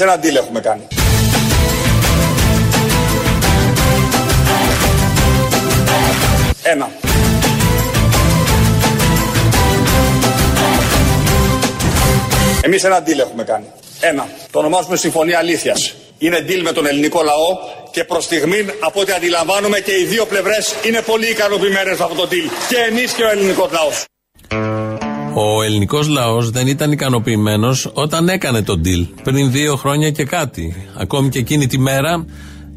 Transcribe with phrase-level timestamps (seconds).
[0.00, 0.86] Εμείς ένα deal έχουμε κάνει.
[6.62, 6.90] Ένα.
[12.62, 13.64] Εμείς ένα deal έχουμε κάνει.
[14.00, 14.28] Ένα.
[14.50, 15.94] Το ονομάζουμε Συμφωνία Αλήθειας.
[16.18, 17.58] Είναι deal με τον ελληνικό λαό
[17.90, 22.16] και προς στιγμήν από ό,τι αντιλαμβάνομαι και οι δύο πλευρές είναι πολύ ικανοποιημένες με αυτό
[22.16, 22.50] το deal.
[22.68, 24.04] Και εμείς και ο ελληνικός λαός.
[25.34, 30.74] Ο ελληνικός λαός δεν ήταν ικανοποιημένος όταν έκανε τον deal πριν δύο χρόνια και κάτι.
[30.96, 32.24] Ακόμη και εκείνη τη μέρα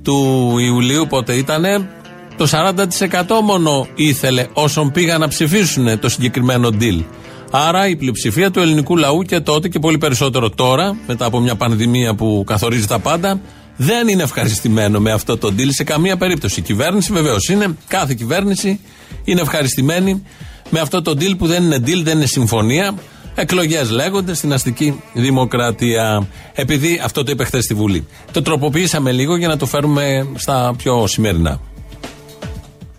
[0.02, 1.90] του Ιουλίου, πότε ήτανε,
[2.38, 2.74] το 40%
[3.44, 7.04] μόνο ήθελε όσων πήγαν να ψηφίσουν το συγκεκριμένο deal.
[7.52, 11.56] Άρα η πλειοψηφία του ελληνικού λαού και τότε και πολύ περισσότερο τώρα, μετά από μια
[11.56, 13.40] πανδημία που καθορίζει τα πάντα,
[13.78, 16.60] δεν είναι ευχαριστημένο με αυτό το deal σε καμία περίπτωση.
[16.60, 18.80] Η κυβέρνηση βεβαίως είναι, κάθε κυβέρνηση
[19.24, 20.24] είναι ευχαριστημένη
[20.74, 22.96] με αυτό το deal που δεν είναι deal, δεν είναι συμφωνία.
[23.36, 26.28] Εκλογές λέγονται στην αστική δημοκρατία.
[26.54, 28.08] Επειδή αυτό το είπε χθες στη Βουλή.
[28.32, 31.62] Το τροποποιήσαμε λίγο για να το φέρουμε στα πιο σημερινά.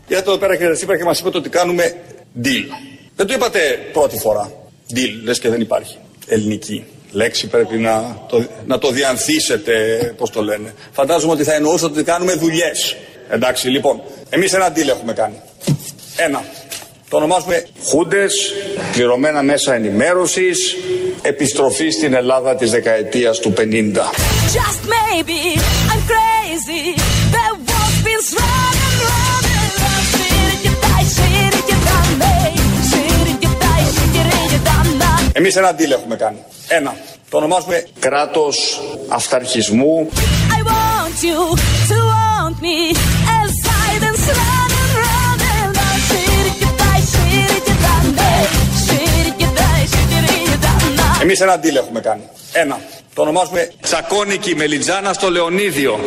[0.08, 1.96] Γιατί εδώ πέρα κύριε Τσίπρα και μας είπατε ότι κάνουμε
[2.42, 2.66] deal.
[3.16, 3.58] Δεν το είπατε
[3.92, 4.52] πρώτη φορά.
[4.94, 5.96] Deal, λες και δεν υπάρχει.
[6.26, 9.72] Ελληνική λέξη πρέπει να το, να το διανθίσετε,
[10.16, 10.74] πώς το λένε.
[10.92, 12.96] Φαντάζομαι ότι θα εννοούσατε ότι κάνουμε δουλειές.
[13.30, 15.36] Εντάξει, λοιπόν, εμείς ένα deal έχουμε κάνει.
[16.16, 16.44] Ένα.
[17.14, 18.34] Το ονομάζουμε χούντες,
[18.92, 20.76] πληρωμένα μέσα ενημέρωσης,
[21.22, 23.62] επιστροφή στην Ελλάδα της δεκαετίας του 50.
[24.56, 25.38] Just maybe
[25.92, 26.82] I'm crazy.
[27.36, 30.12] The world's been running, running, running.
[30.14, 32.32] Σιρικιτάι, σιρικιτάμε.
[32.90, 35.30] Σιρικιτάι, σιρικιτάμε.
[35.32, 36.38] Εμείς ένα deal έχουμε κάνει.
[36.68, 36.94] Ένα.
[37.30, 40.08] Το ονομάζουμε κράτος αυταρχισμού.
[40.58, 41.40] I want you
[41.90, 42.78] to want me.
[43.36, 44.63] And silence running,
[51.24, 52.22] Εμείς ένα deal έχουμε κάνει.
[52.52, 52.78] Ένα.
[53.14, 55.98] Το ονομάζουμε Τσακώνικη Μελιτζάνα στο Λεωνίδιο.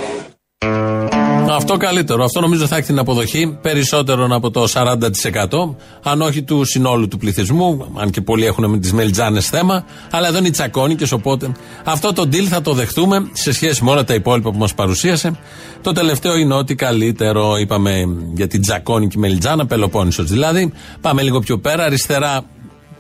[1.50, 2.24] Αυτό καλύτερο.
[2.24, 7.18] Αυτό νομίζω θα έχει την αποδοχή περισσότερο από το 40%, αν όχι του συνόλου του
[7.18, 9.86] πληθυσμού, αν και πολλοί έχουν με τις μελιτζάνες θέμα.
[10.12, 11.52] Αλλά εδώ είναι οι τσακώνικες, οπότε
[11.84, 15.40] αυτό το deal θα το δεχτούμε σε σχέση με όλα τα υπόλοιπα που μας παρουσίασε.
[15.82, 20.74] Το τελευταίο είναι ότι καλύτερο, είπαμε για την τσακώνικη μελιτζάνα, Πελοπόννησος δηλαδή.
[21.02, 22.46] Πάμε λίγο πιο πέρα, αριστερά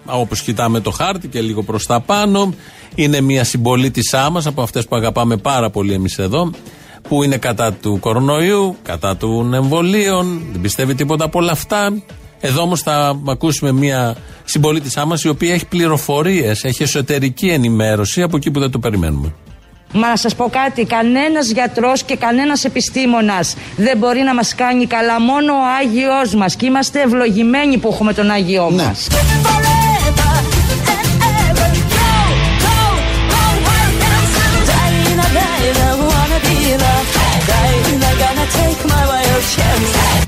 [0.07, 2.53] όπως κοιτάμε το χάρτη και λίγο προς τα πάνω.
[2.95, 6.51] Είναι μια συμπολίτησά μας από αυτές που αγαπάμε πάρα πολύ εμείς εδώ
[7.07, 12.03] που είναι κατά του κορονοϊού, κατά των εμβολίων, δεν πιστεύει τίποτα από όλα αυτά.
[12.39, 18.37] Εδώ όμως θα ακούσουμε μια συμπολίτησά μας η οποία έχει πληροφορίες, έχει εσωτερική ενημέρωση από
[18.37, 19.33] εκεί που δεν το περιμένουμε.
[19.93, 24.85] Μα να σας πω κάτι, κανένας γιατρός και κανένας επιστήμονας δεν μπορεί να μας κάνει
[24.85, 25.21] καλά.
[25.21, 26.55] Μόνο ο Άγιος μας.
[26.55, 28.91] Και είμαστε ευλογημένοι που έχουμε τον Άγιό Ναι.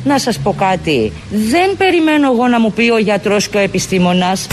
[0.10, 4.48] Να σας πω κάτι, δεν περιμένω εγώ να μου πει ο γιατρός και ο επιστήμονας.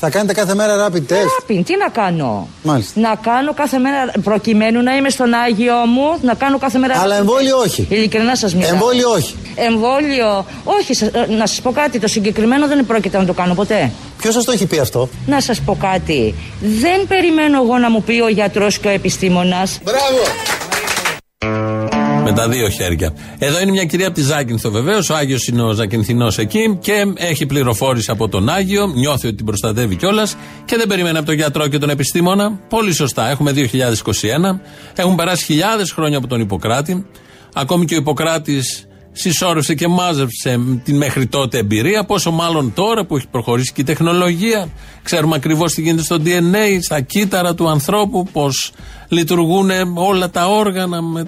[0.00, 1.42] Θα κάνετε κάθε μέρα rapid test.
[1.46, 3.00] Πιν, τι να κάνω; Μάλιστα.
[3.00, 6.98] Να κάνω κάθε μέρα, προκειμένου να είμαι στον Άγιο μου, να κάνω κάθε μέρα.
[7.00, 7.86] Αλλά εμβόλιο όχι.
[7.90, 8.70] Ειλικρινά σας μιλάω.
[8.72, 9.34] Εμβόλιο όχι.
[9.54, 13.54] Εμβόλιο, όχι, σα- ε, να σας πω κάτι, το συγκεκριμένο δεν πρόκειται να το κάνω
[13.54, 13.90] ποτέ.
[14.18, 16.34] Ποιος σας το έχει πει αυτό; Να σας πω κάτι.
[16.60, 19.78] Δεν περιμένω εγώ να μου πει ο γιατρός και ο επιστήμονας.
[19.82, 20.18] Μπράβο.
[22.28, 23.12] Με τα δύο χέρια.
[23.38, 25.10] Εδώ είναι μια κυρία από τη Ζάκυνθο βεβαίως.
[25.10, 28.86] Ο Άγιος είναι ο Ζακυνθινό εκεί και έχει πληροφόρηση από τον Άγιο.
[28.86, 32.58] Νιώθει ότι την προστατεύει κιόλας και δεν περιμένει από τον γιατρό και τον επιστήμονα.
[32.68, 33.28] Πολύ σωστά.
[33.30, 34.60] Έχουμε 2021.
[34.94, 37.06] Έχουν περάσει χιλιάδες χρόνια από τον Ιπποκράτη.
[37.54, 38.87] Ακόμη και ο Ιπποκράτης
[39.18, 42.04] συσσόρευσε και μάζεψε την μέχρι τότε εμπειρία.
[42.04, 44.68] Πόσο μάλλον τώρα που έχει προχωρήσει και η τεχνολογία.
[45.02, 48.72] Ξέρουμε ακριβώς τι γίνεται στο DNA, στα κύτταρα του ανθρώπου, πώς
[49.08, 51.26] λειτουργούν όλα τα όργανα με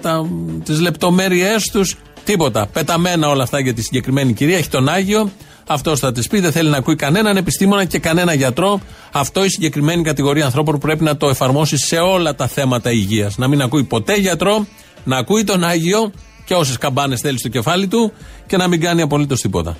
[0.63, 1.97] τις λεπτομέρειές τους.
[2.23, 2.67] Τίποτα.
[2.67, 4.57] Πεταμένα όλα αυτά για τη συγκεκριμένη κυρία.
[4.57, 5.31] Έχει τον Άγιο.
[5.67, 6.39] Αυτός θα της πει.
[6.39, 8.81] Δεν θέλει να ακούει κανέναν επιστήμονα και κανένα γιατρό.
[9.11, 13.37] Αυτό η συγκεκριμένη κατηγορία ανθρώπων που πρέπει να το εφαρμόσει σε όλα τα θέματα υγείας.
[13.37, 14.65] Να μην ακούει ποτέ γιατρό,
[15.03, 16.11] να ακούει τον Άγιο
[16.51, 18.11] και όσε καμπάνες θέλει στο κεφάλι του
[18.47, 19.77] και να μην κάνει απολύτως τίποτα.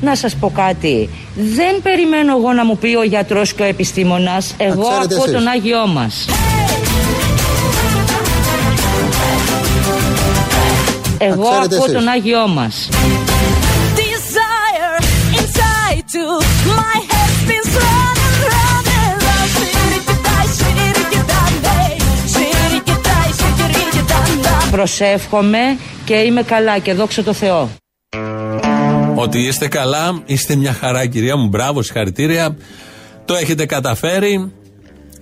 [0.00, 1.08] Να σας πω κάτι.
[1.34, 4.54] Δεν περιμένω εγώ να μου πει ο γιατρός και ο επιστήμονας.
[4.58, 5.34] Εγώ ξέρετε ακούω εσείς.
[5.36, 6.26] τον Άγιό μας.
[11.18, 11.96] Εγώ ξέρετε ακούω εσείς.
[11.96, 12.88] τον Άγιό μας.
[14.00, 14.94] Desire
[15.38, 16.32] inside too.
[16.80, 19.72] My head's been running, running, running.
[19.72, 21.52] Shirikidai, shirikidai,
[22.34, 24.70] shirikidai, shirikidai.
[24.70, 27.70] Προσεύχομαι και είμαι καλά και δόξα τω Θεώ.
[29.16, 31.48] Ο Ότι είστε καλά, είστε μια χαρά, κυρία μου.
[31.48, 32.56] Μπράβο, συγχαρητήρια.
[33.24, 34.52] Το έχετε καταφέρει.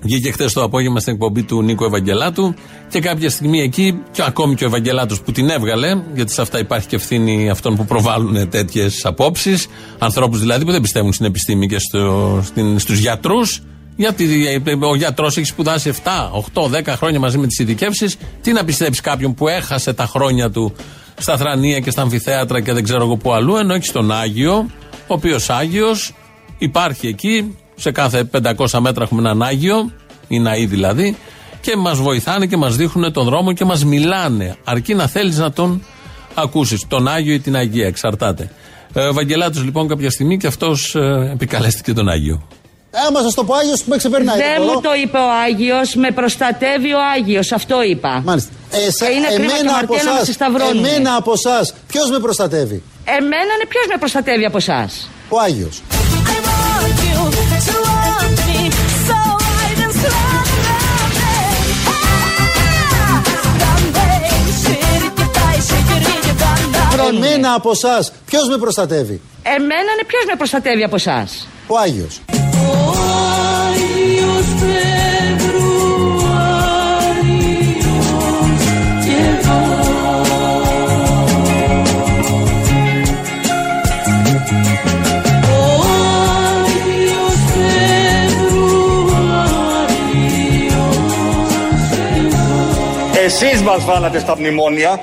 [0.04, 2.54] Βγήκε χθες το απόγευμα στην εκπομπή του Νίκο Ευαγγελάτου
[2.88, 6.58] και κάποια στιγμή εκεί, και ακόμη και ο Ευαγγελάτος που την έβγαλε, γιατί σε αυτά
[6.58, 9.66] υπάρχει και ευθύνη αυτών που προβάλλουν τέτοιες απόψεις,
[9.98, 12.42] ανθρώπους δηλαδή που δεν πιστεύουν στην επιστήμη και στο,
[12.76, 13.62] στους γιατρούς,
[14.02, 16.08] γιατί ο γιατρός έχει σπουδάσει 7,
[16.54, 18.16] 8, 10 χρόνια μαζί με τις ειδικεύσεις.
[18.42, 20.74] Τι να πιστέψει κάποιον που έχασε τα χρόνια του
[21.18, 24.70] στα θρανία και στα αμφιθέατρα και δεν ξέρω εγώ που αλλού, ενώ έχει τον Άγιο,
[25.06, 26.14] ο οποίος Άγιος
[26.58, 29.90] υπάρχει εκεί, σε κάθε 500 μέτρα έχουμε έναν Άγιο,
[30.28, 31.16] ή ναή δηλαδή,
[31.60, 34.56] και μας βοηθάνε και μας δείχνουν τον δρόμο και μας μιλάνε.
[34.64, 35.82] Αρκεί να θέλεις να τον
[36.34, 36.84] ακούσεις.
[36.88, 38.50] Τον Άγιο ή την Αγία, εξαρτάται.
[38.92, 40.96] Ε, Ο Ευαγγελάτος λοιπόν κάποια στιγμή και αυτός
[41.32, 42.42] επικαλέστηκε τον Άγιο.
[43.06, 44.36] Άμα σας το πω Άγιος που με ξεπερνάει.
[44.38, 44.72] Δεν μπορώ.
[44.72, 48.22] μου το είπε ο Άγιος, με προστατεύει ο Άγιος, αυτό είπα.
[48.24, 48.50] Μάλιστα.
[48.70, 50.24] Ε, σε- Και είναι κρίμα και εμένα από αμαρτία να μας εσά.
[50.24, 50.84] συσταυρώνουν.
[50.84, 51.74] Εμένα από εσάς.
[51.86, 55.82] Ποιος με προστατεύει; Εμένα είναι ποιος με προστατεύει από εσάς; Ο Άγιος.
[55.82, 57.20] I want you
[57.68, 58.60] to want me,
[59.06, 59.18] so
[59.64, 60.50] I dance love
[67.08, 68.12] Εμένα από εσάς.
[68.26, 72.20] Ποιος με προστατεύει; Εμένα είναι ποιος με προστατεύει από εσάς; Ο Άγιος.
[93.24, 95.00] Εσείς μας βάλατε στα μνημόνια.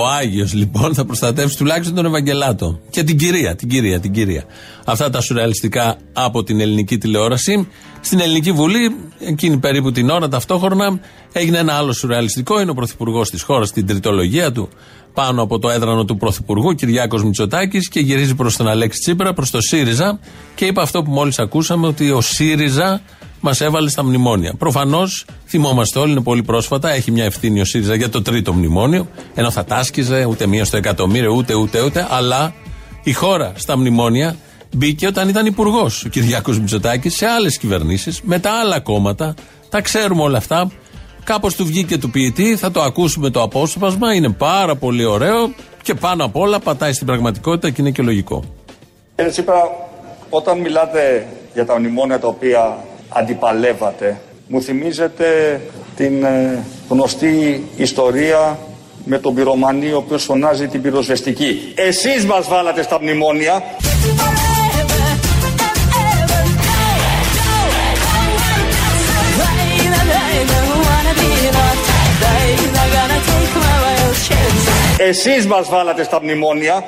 [0.00, 2.80] Ο Άγιος λοιπόν θα προστατεύσει τουλάχιστον τον Ευαγγελάτο.
[2.90, 4.44] Και την κυρία, την κυρία, την κυρία.
[4.84, 7.68] Αυτά τα σουρεαλιστικά από την ελληνική τηλεόραση.
[8.00, 11.00] Στην Ελληνική Βουλή, εκείνη περίπου την ώρα ταυτόχρονα,
[11.32, 12.60] έγινε ένα άλλο σουρεαλιστικό.
[12.60, 14.68] Είναι ο Πρωθυπουργός της χώρας, στην τριτολογία του,
[15.14, 19.50] πάνω από το έδρανο του Πρωθυπουργού, Κυριάκος Μητσοτάκης, και γυρίζει προς τον Αλέξη Τσίπρα, προς
[19.50, 20.18] το ΣΥΡΙΖΑ,
[20.54, 23.00] και είπε αυτό που μόλις ακούσαμε, ότι ο ΣΥΡΙΖΑ
[23.40, 24.54] μας έβαλε στα μνημόνια.
[24.58, 29.08] Προφανώς, θυμόμαστε όλοι, είναι πολύ πρόσφατα, έχει μια ευθύνη ο ΣΥΡΙΖΑ για το τρίτο μνημόνιο,
[29.34, 32.54] ενώ θα τάσκιζε ούτε μία στο εκατομμύριο, ούτε, ούτε, ούτε, αλλά
[33.02, 34.36] η χώρα στα μνημόνια
[34.72, 39.34] μπήκε όταν ήταν υπουργός ο Κυριάκος Μητσοτάκης σε άλλες κυβερνήσεις, με τα άλλα κόμματα.
[39.68, 40.70] Τα ξέρουμε όλα αυτά.
[41.24, 45.52] Κάπως του βγήκε του ποιητή, θα το ακούσουμε το απόσπασμα, είναι πάρα πολύ ωραίο
[45.82, 48.44] και πάνω απ' όλα πατάει στην πραγματικότητα και είναι και λογικό.
[49.16, 49.62] Κύριε Τσίπρα,
[50.30, 52.78] όταν μιλάτε για τα μνημόνια τα οποία
[53.12, 55.60] αντιπαλεύατε, μου θυμίζετε
[55.96, 58.58] την ε, γνωστή ιστορία
[59.04, 61.72] με τον πυρομανί ο οποίος φωνάζει την πυροσβεστική.
[61.74, 63.62] Εσείς μας βάλατε στα μνημόνια.
[74.98, 76.84] Εσείς μας βάλατε στα μνημόνια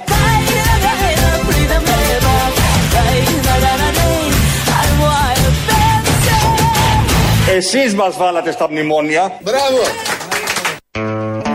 [7.55, 9.41] Εσείς μας βάλατε στα μνημόνια.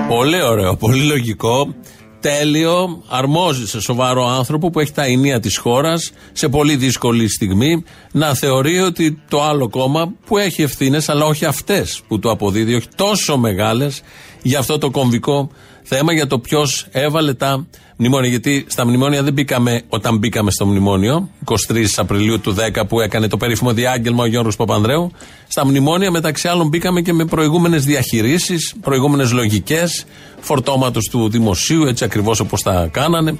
[0.07, 1.75] Πολύ ωραίο, πολύ λογικό.
[2.19, 7.83] Τέλειο, αρμόζει σε σοβαρό άνθρωπο που έχει τα ενία της χώρας σε πολύ δύσκολη στιγμή
[8.11, 12.75] να θεωρεί ότι το άλλο κόμμα που έχει ευθύνες, αλλά όχι αυτές που του αποδίδει,
[12.75, 14.01] όχι τόσο μεγάλες
[14.41, 15.49] για αυτό το κομβικό
[15.83, 18.29] θέμα, για το ποιος έβαλε τα μνημόνια.
[18.29, 23.27] Γιατί στα μνημόνια δεν μπήκαμε όταν μπήκαμε στο μνημόνιο, 23 Απριλίου του 10 που έκανε
[23.27, 25.11] το περίφημο διάγγελμα ο Γιώργος Παπανδρέου.
[25.47, 30.05] Στα μνημόνια μεταξύ άλλων μπήκαμε και με προηγούμενες διαχειρήσει, προηγούμενες λογικές
[30.39, 33.37] φορτώματος του δημοσίου, έτσι ακριβώς όπως τα κάνανε,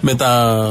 [0.00, 0.14] με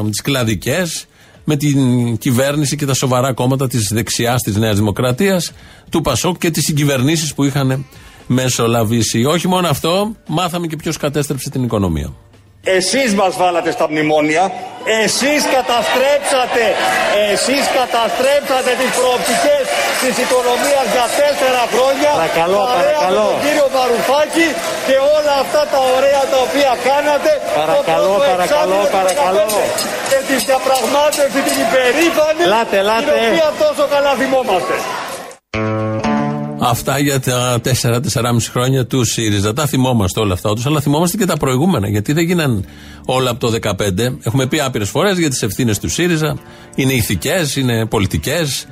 [0.09, 1.05] τις κλαδικές,
[1.43, 5.51] με την κυβέρνηση και τα σοβαρά κόμματα της δεξιάς της Νέας Δημοκρατίας,
[5.89, 7.85] του Πασόκ και τις συγκυβερνήσεις που είχαν
[8.27, 9.23] μεσολαβήσει.
[9.25, 12.13] Όχι μόνο αυτό, μάθαμε και ποιος κατέστρεψε την οικονομία.
[12.75, 14.43] Εσείς μας βάλατε στα μνημόνια,
[15.03, 16.63] εσείς καταστρέψατε,
[17.31, 19.63] εσείς καταστρέψατε τις προοπτικές
[20.01, 22.11] της οικονομίας για τέσσερα χρόνια.
[22.19, 23.25] Παρακαλώ, παρέα παρακαλώ.
[23.27, 24.47] Με τον κύριο Βαρουφάκη
[24.87, 27.31] και όλα αυτά τα ωραία τα οποία κάνατε.
[27.61, 29.45] Παρακαλώ, το πρώτο παρακαλώ, εξάμηνο του παρακαλώ.
[29.49, 30.09] 2015.
[30.09, 33.11] Και της διαπραγμάτευσης την υπερήφανη, Λάτε, λάτε.
[33.15, 34.75] την οποία τόσο καλά θυμόμαστε.
[36.69, 38.01] Αυτά για τα 4-4,5
[38.51, 39.53] χρόνια τους ΣΥΡΙΖΑ.
[39.53, 41.89] Τα θυμόμαστε όλα αυτά, όντως, αλλά θυμόμαστε και τα προηγούμενα.
[41.89, 42.65] Γιατί δεν γίναν
[43.05, 44.17] όλα από το 2015.
[44.23, 46.37] Έχουμε πει άπειρες φορές για τις ευθύνες του ΣΥΡΙΖΑ.
[46.75, 48.67] Είναι ηθικές, είναι πολιτικές,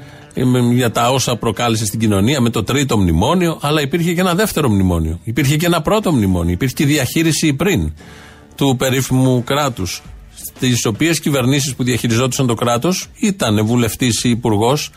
[0.73, 3.57] για τα όσα προκάλεσε στην κοινωνία με το τρίτο μνημόνιο.
[3.61, 5.19] Αλλά υπήρχε και ένα δεύτερο μνημόνιο.
[5.23, 6.53] Υπήρχε και ένα πρώτο μνημόνιο.
[6.53, 7.93] Υπήρχε και η διαχείριση πριν
[8.55, 10.01] του περίφημου κράτους.
[10.35, 14.91] Στις οποίες κυβερνήσεις που διαχειριζόντουσαν το κράτος ήταν βουλευτής ή υπουργός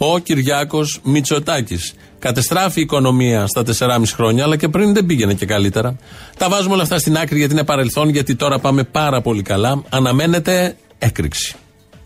[0.00, 1.94] Ο Κυριάκος Μητσοτάκης.
[2.18, 5.96] Κατεστράφει η οικονομία στα 4,5 χρόνια, αλλά και πριν δεν πήγαινε και καλύτερα.
[6.36, 9.82] Τα βάζουμε όλα αυτά στην άκρη γιατί είναι παρελθόν, γιατί τώρα πάμε πάρα πολύ καλά.
[9.88, 11.54] Αναμένεται έκρηξη.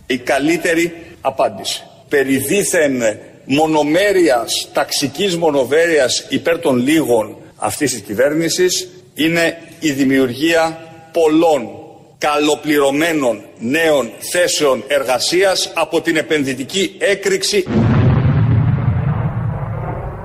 [0.06, 1.82] Η καλύτερη απάντηση.
[2.08, 3.02] Περί δίθεν
[3.44, 10.78] μονομέρειας, ταξικής μονοβέρειας υπέρ των λίγων αυτής της κυβέρνησης είναι η δημιουργία
[11.12, 11.82] πολλών
[12.26, 17.64] καλοπληρωμένων νέων θέσεων εργασίας από την επενδυτική έκρηξη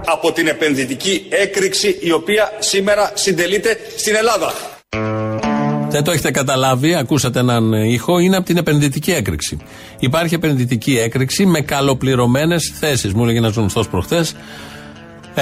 [0.05, 4.53] από την επενδυτική έκρηξη η οποία σήμερα συντελείται στην Ελλάδα.
[5.89, 9.57] Δεν το έχετε καταλάβει, ακούσατε έναν ήχο, είναι από την επενδυτική έκρηξη.
[9.99, 13.13] Υπάρχει επενδυτική έκρηξη με καλοπληρωμένες θέσεις.
[13.13, 14.35] Μου έλεγε ένας γνωστός προχθές,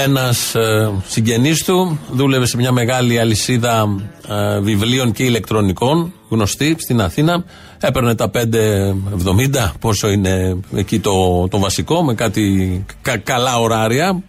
[0.02, 3.96] ένας ε, συγγενής του δούλευε σε μια μεγάλη αλυσίδα
[4.28, 7.44] ε, βιβλίων και ηλεκτρονικών, γνωστή στην Αθήνα.
[7.80, 14.22] Έπαιρνε τα 5,70, πόσο είναι εκεί το, το βασικό, με κάτι κα- καλά ωράρια,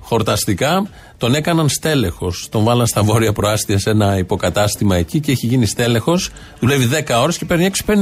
[0.00, 0.86] χορταστικά.
[1.18, 2.48] Τον έκαναν στέλεχος.
[2.50, 6.30] Τον βάλαν στα βόρεια προάστια σε ένα υποκατάστημα εκεί και έχει γίνει στέλεχος.
[6.60, 7.94] Δουλεύει 10 ώρες και παίρνει 6,50.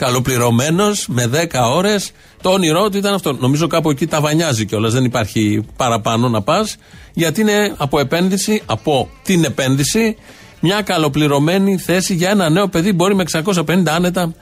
[0.00, 2.12] Καλοπληρωμένος με 10 ώρες.
[2.42, 3.32] Το όνειρό του ήταν αυτό.
[3.32, 4.92] Νομίζω κάπου εκεί τα βανιάζει κιόλας.
[4.92, 6.76] Δεν υπάρχει παραπάνω να πας.
[7.14, 10.16] Γιατί είναι από επένδυση, από την επένδυση,
[10.60, 12.92] μια καλοπληρωμένη θέση για ένα νέο παιδί.
[12.92, 14.34] Μπορεί με 650 άνετα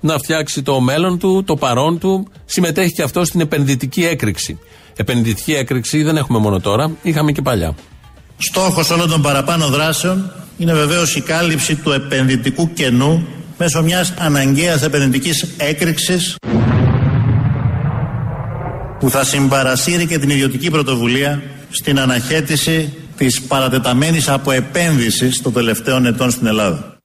[0.00, 2.28] να φτιάξει το μέλλον του, το παρόν του.
[2.44, 4.58] Συμμετέχει και αυτό στην επενδυτική έκρηξη.
[4.96, 7.74] Επενδυτική έκρηξη δεν έχουμε μόνο τώρα, είχαμε και παλιά.
[8.38, 13.26] Στόχος όλων των παραπάνω δράσεων είναι βεβαίως η κάλυψη του επενδυτικού κενού
[13.58, 16.36] μέσω μιας αναγκαίας επενδυτικής έκρηξης
[18.98, 26.30] που θα συμπαρασύρει και την ιδιωτική πρωτοβουλία στην αναχέτηση της παρατεταμένης αποεπένδυσης των τελευταίων ετών
[26.30, 26.96] στην Ελλάδα.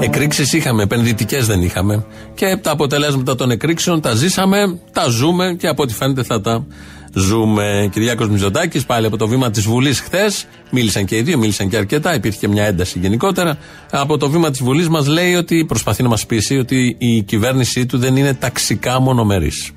[0.00, 2.04] Εκρήξεις είχαμε, επενδυτικές δεν είχαμε.
[2.34, 6.66] Και τα αποτελέσματα των εκρήξεων τα ζήσαμε, τα ζούμε και από ό,τι φαίνεται θα τα
[7.14, 7.88] ζούμε.
[7.92, 11.76] Κυριάκος Μιζωτάκη, πάλι από το βήμα της Βουλής χθες, μίλησαν και οι δύο, μίλησαν και
[11.76, 13.58] αρκετά, υπήρχε και μια ένταση γενικότερα.
[13.90, 17.86] Από το βήμα της Βουλής μας λέει ότι προσπαθεί να μας πείσει ότι η κυβέρνησή
[17.86, 19.70] του δεν είναι ταξικά μονομερής.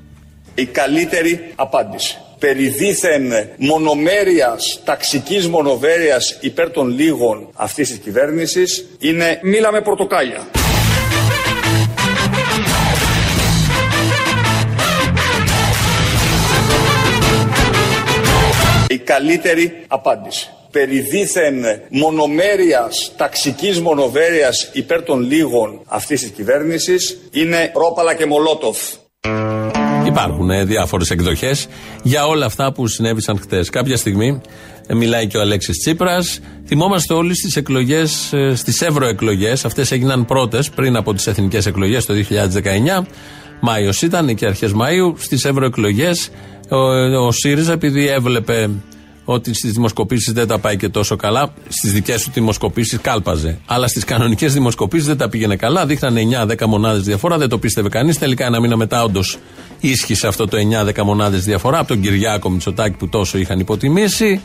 [0.54, 2.16] Η καλύτερη απάντηση.
[2.38, 10.46] Περί δίθεν μονομέρειας, ταξικής μονοβέρειας υπέρ των λίγων αυτής της κυβέρνησης είναι μίλα με πορτοκάλια.
[18.88, 20.48] Η καλύτερη απάντηση.
[20.70, 21.54] Περί δίθεν
[21.88, 28.78] μονομέρειας, ταξικής μονοβέρειας υπέρ των λίγων αυτής της κυβέρνησης είναι ρόπαλα και μολότοφ.
[30.06, 31.66] Υπάρχουν διάφορες εκδοχές
[32.02, 33.70] για όλα αυτά που συνέβησαν χτες.
[33.70, 34.40] Κάποια στιγμή
[34.86, 36.40] ε, μιλάει και ο Αλέξης Τσίπρας.
[36.66, 39.64] Θυμόμαστε όλοι στις εκλογές, στις ευρωεκλογές.
[39.64, 43.06] Αυτές έγιναν πρώτες πριν από τις εθνικές εκλογές το 2019.
[43.60, 45.14] Μάιος ήταν και αρχές Μαου.
[45.18, 46.30] Στις ευρωεκλογές
[46.68, 46.76] ο,
[47.26, 48.70] ο ΣΥΡΙΖΑ, επειδή έβλεπε
[49.30, 53.58] ότι στις δημοσκοπήσεις δεν τα πάει και τόσο καλά, στις δικές του δημοσκοπήσεις κάλπαζε.
[53.66, 57.88] Αλλά στις κανονικές δημοσκοπήσεις δεν τα πήγαινε καλά, δείχνανε 9-10 μονάδες διαφορά, δεν το πίστευε
[57.88, 58.18] κανείς.
[58.18, 59.38] Τελικά ένα μήνα μετά, όντως
[59.80, 60.56] ίσχυσε αυτό το
[60.96, 64.40] 9-10 μονάδες διαφορά από τον Κυριάκο Μητσοτάκη που τόσο είχαν υποτιμήσει.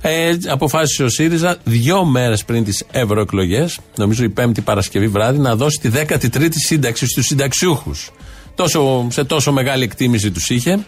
[0.00, 5.56] Ε, αποφάσισε ο ΣΥΡΙΖΑ δύο μέρες πριν τις ευρωεκλογές, νομίζω η Πέμπτη Παρασκευή βράδυ, να
[5.56, 8.10] δώσει τη 13η σύνταξη στους συνταξιούχους.
[8.54, 10.84] Τόσο, σε τόσο μεγάλη εκτίμηση τους είχε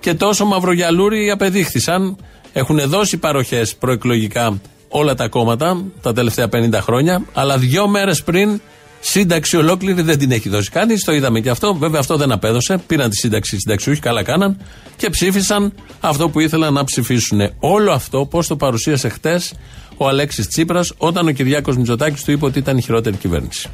[0.00, 2.16] και τόσο μαυρογιαλούροι απεδείχθησαν.
[2.52, 8.60] Έχουν δώσει παροχές προεκλογικά όλα τα κόμματα τα τελευταία 50 χρόνια, αλλά δύο μέρες πριν
[9.00, 11.04] σύνταξη ολόκληρη δεν την έχει δώσει κανείς.
[11.04, 11.74] Το είδαμε και αυτό.
[11.74, 12.78] Βέβαια αυτό δεν απέδωσε.
[12.86, 14.60] Πήραν τη σύνταξη οι συνταξιούχοι, καλά κάναν
[14.96, 17.50] και ψήφισαν αυτό που ήθελαν να ψηφίσουν.
[17.58, 19.54] Όλο αυτό πώς το παρουσίασε χτες
[19.96, 23.68] ο Αλέξης Τσίπρας όταν ο Κυριάκος Μητσοτάκης του είπε ότι ήταν η χειρότερη κυβέρνηση.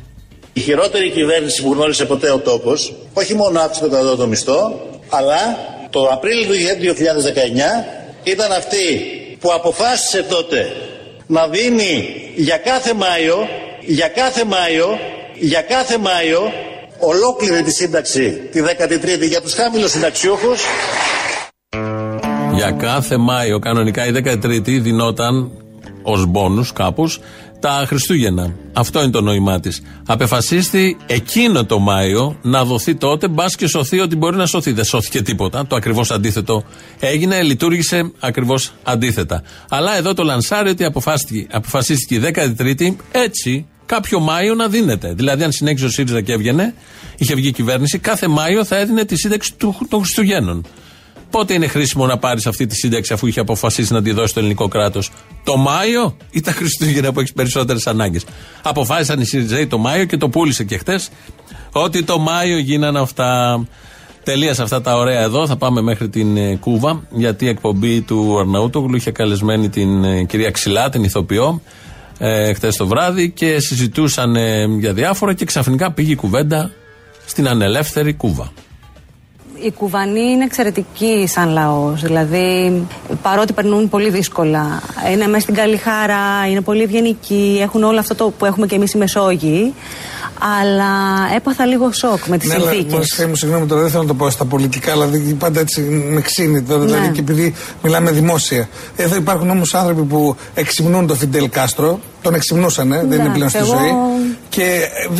[0.52, 4.72] Η χειρότερη κυβέρνηση που γνώρισε ποτέ ο τόπος, όχι μόνο αύξησε το κατώτατο μισθό,
[5.08, 5.36] αλλά
[5.94, 8.86] το Απρίλιο του 2019 ήταν αυτή
[9.40, 10.72] που αποφάσισε τότε
[11.26, 11.92] να δίνει
[12.36, 13.48] για κάθε Μάιο,
[13.80, 14.98] για κάθε Μάιο,
[15.34, 16.52] για κάθε Μάιο
[16.98, 20.62] ολόκληρη τη σύνταξη, τη 13η για τους χαμηλούς συνταξιούχους.
[22.54, 25.50] Για κάθε Μάιο, κανονικά η 13η δινόταν
[26.02, 27.10] ως μπόνους κάπου
[27.64, 28.54] τα Χριστούγεννα.
[28.72, 29.82] Αυτό είναι το νόημά της.
[30.06, 34.72] Απεφασίστη εκείνο το Μάιο να δοθεί τότε, μπας και σωθεί ότι μπορεί να σωθεί.
[34.72, 35.66] Δεν σώθηκε τίποτα.
[35.66, 36.64] Το ακριβώς αντίθετο
[37.00, 39.42] έγινε, λειτουργήσε ακριβώς αντίθετα.
[39.68, 45.12] Αλλά εδώ το λανσάρι ότι αποφάσιστηκε, αποφασίστηκε η 13η έτσι κάποιο Μάιο να δίνεται.
[45.12, 46.74] Δηλαδή, αν συνέχιζε ο ΣΥΡΙΖΑ και έβγαινε,
[47.16, 50.64] είχε βγει η κυβέρνηση, κάθε Μάιο θα έδινε τη σύνταξη του, των Χριστουγέννων.
[51.34, 54.40] Πότε είναι χρήσιμο να πάρεις αυτή τη σύνταξη αφού είχε αποφασίσει να τη δώσει το
[54.40, 55.10] ελληνικό κράτος,
[55.44, 58.24] Το Μάιο ή τα Χριστούγεννα που έχεις περισσότερες ανάγκες;
[58.62, 61.08] Αποφάσισαν οι ΣΥΡΙΖΑΙ το Μάιο και το πούλησε και χτες
[61.72, 63.60] ότι το Μάιο γίνανε αυτά.
[64.22, 65.46] Τελεία σε αυτά τα ωραία εδώ.
[65.46, 70.24] Θα πάμε μέχρι την ε, Κούβα, γιατί η εκπομπή του Αρναούτογλου είχε καλεσμένη την ε,
[70.24, 71.60] κυρία Ξυλά, την ηθοποιό,
[72.18, 76.70] ε, χτες το βράδυ και συζητούσαν ε, για διάφορα και ξαφνικά πήγε η κουβέντα
[77.26, 78.52] στην ανελεύθερη Κούβα.
[79.66, 82.82] Οι Κουβανοί είναι εξαιρετικοί σαν λαός, δηλαδή
[83.22, 88.14] παρότι περνούν πολύ δύσκολα, είναι μέσα στην καλή χαρά, είναι πολύ ευγενικοί, έχουν όλο αυτό
[88.14, 89.74] το που έχουμε και εμείς οι Μεσόγειοι,
[90.60, 90.86] αλλά
[91.36, 92.92] έπαθα λίγο σοκ με τις Ναι, αλλά συνθήκες.
[92.98, 95.60] μας θέλει μου συγγνώμη τώρα, δεν θέλω να το πω στα πολιτικά, αλλά δεν- πάντα
[95.60, 95.80] έτσι
[96.10, 97.12] με ξύνει τώρα, δηλαδή Ναι.
[97.12, 98.68] και επειδή μιλάμε δημόσια.
[98.96, 103.58] Εδώ υπάρχουν όμως άνθρωποι που εξυμνούν τον Φιντέλ Κάστρο, τον εξυμνούσαν, δεν είναι πλέον στη
[103.58, 103.90] εγώ- ζωή,
[104.48, 104.62] και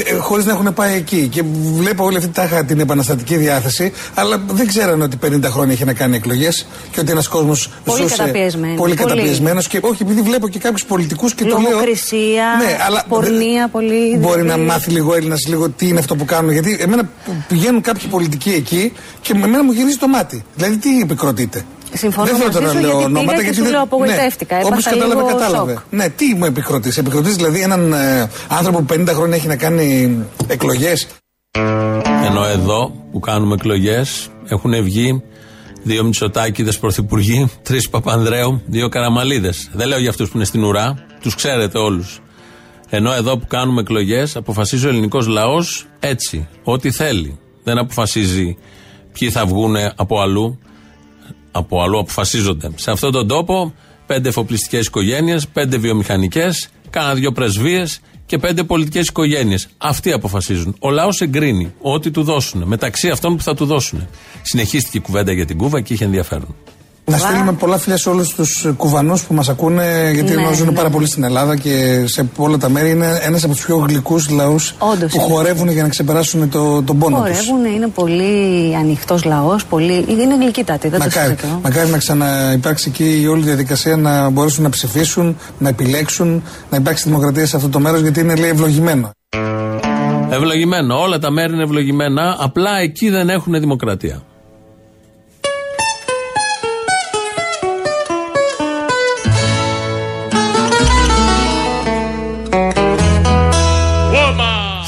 [0.04, 1.28] ε, χωρίς να έχουν πάει εκεί.
[1.32, 1.42] Και
[1.74, 5.92] βλέπω όλη αυτή τάχα την επαναστατική διάθεση, αλλά δεν ξέρανε ότι 50 χρόνια είχε να
[5.92, 8.16] κάνει εκλογές και ότι ένας κόσμος Πολύ ζούσε.
[8.16, 9.08] καταπιεσμένος, Πολύ πολύ.
[9.10, 11.70] καταπιεσμένος και όχι, επειδή βλέπω και κάποιους πολιτικούς και το λέω.
[11.70, 14.16] Λογοκρισία, Ναι, αλλά πορνεία πολύ.
[14.18, 14.60] Μπορεί δηλαδή.
[14.60, 16.50] να μάθει λίγο Έλληνας λίγο τι είναι αυτό που κάνουν.
[16.52, 17.08] Γιατί εμένα
[17.48, 20.44] πηγαίνουν κάποιοι πολιτικοί εκεί και με εμένα μου γυρίζει το μάτι.
[20.56, 21.64] Δηλαδή τι επικροτείτε;
[21.94, 23.72] Συμφωνώ δεν θέλω μαζί τώρα σου, να λέω γιατί πήγα ονόματα και γιατί σου δεν-
[23.72, 24.54] λέω, απογοητεύτηκα.
[24.54, 25.72] Ναι, Έπαθα Όπως κατάλαβε, λίγο κατάλαβε.
[25.72, 25.80] σοκ.
[25.90, 26.92] Ναι, τι μου επικροτεί.
[26.96, 31.06] Επικροτεί δηλαδή έναν ε, άνθρωπο που 50 χρόνια έχει να κάνει εκλογές.
[32.26, 35.22] Ενώ εδώ που κάνουμε εκλογές έχουν βγει
[35.82, 39.68] δύο Μητσοτάκηδες πρωθυπουργοί, τρεις Παπανδρέου, δύο Καραμαλίδες.
[39.72, 42.18] Δεν λέω για αυτούς που είναι στην ουρά, τους ξέρετε όλους.
[42.90, 47.38] Ενώ εδώ που κάνουμε εκλογές αποφασίζει ο ελληνικός λαός έτσι, ό,τι θέλει.
[47.64, 48.56] Δεν αποφασίζει
[49.12, 50.58] ποιοι θα βγουν από αλλού.
[51.56, 52.70] Από αλλού αποφασίζονται.
[52.74, 53.74] Σε αυτόν τον τόπο,
[54.06, 59.68] πέντε εφοπλιστικές οικογένειες, πέντε βιομηχανικές, κάνα δύο πρεσβείες και πέντε πολιτικές οικογένειες.
[59.78, 60.76] Αυτοί αποφασίζουν.
[60.78, 64.08] Ο λαός εγκρίνει ό,τι του δώσουν, μεταξύ αυτών που θα του δώσουν.
[64.42, 66.54] Συνεχίστηκε η κουβέντα για την Κούβα και είχε ενδιαφέρον.
[67.10, 70.66] Να στείλουμε πολλά φιλιά σε όλους τους κουβανούς που μας ακούνε, γιατί Ναι, ναι, ζουν
[70.66, 70.72] ναι.
[70.72, 72.90] πάρα πολύ στην Ελλάδα και σε όλα τα μέρη.
[72.90, 75.32] Είναι ένας από τους πιο γλυκούς λαούς Όντως που είναι.
[75.34, 77.38] χορεύουν για να ξεπεράσουν το, τον πόνο τους.
[77.46, 80.04] Χορεύουν, είναι πολύ ανοιχτός λαός, πολύ...
[80.08, 81.60] είναι γλυκύτατοι, δεν το Μακάρι, συζητώ.
[81.62, 87.04] μακάρι να ξαναυπάρξει εκεί η όλη διαδικασία να μπορέσουν να ψηφίσουν, να επιλέξουν, να υπάρξει
[87.08, 89.10] δημοκρατία σε αυτό το μέρος γιατί είναι λέει ευλογημένο.
[90.30, 91.00] Ευλογημένο.
[91.00, 92.36] Όλα τα μέρη είναι ευλογημένα.
[92.40, 94.22] Απλά εκεί δεν έχουν δημοκρατία.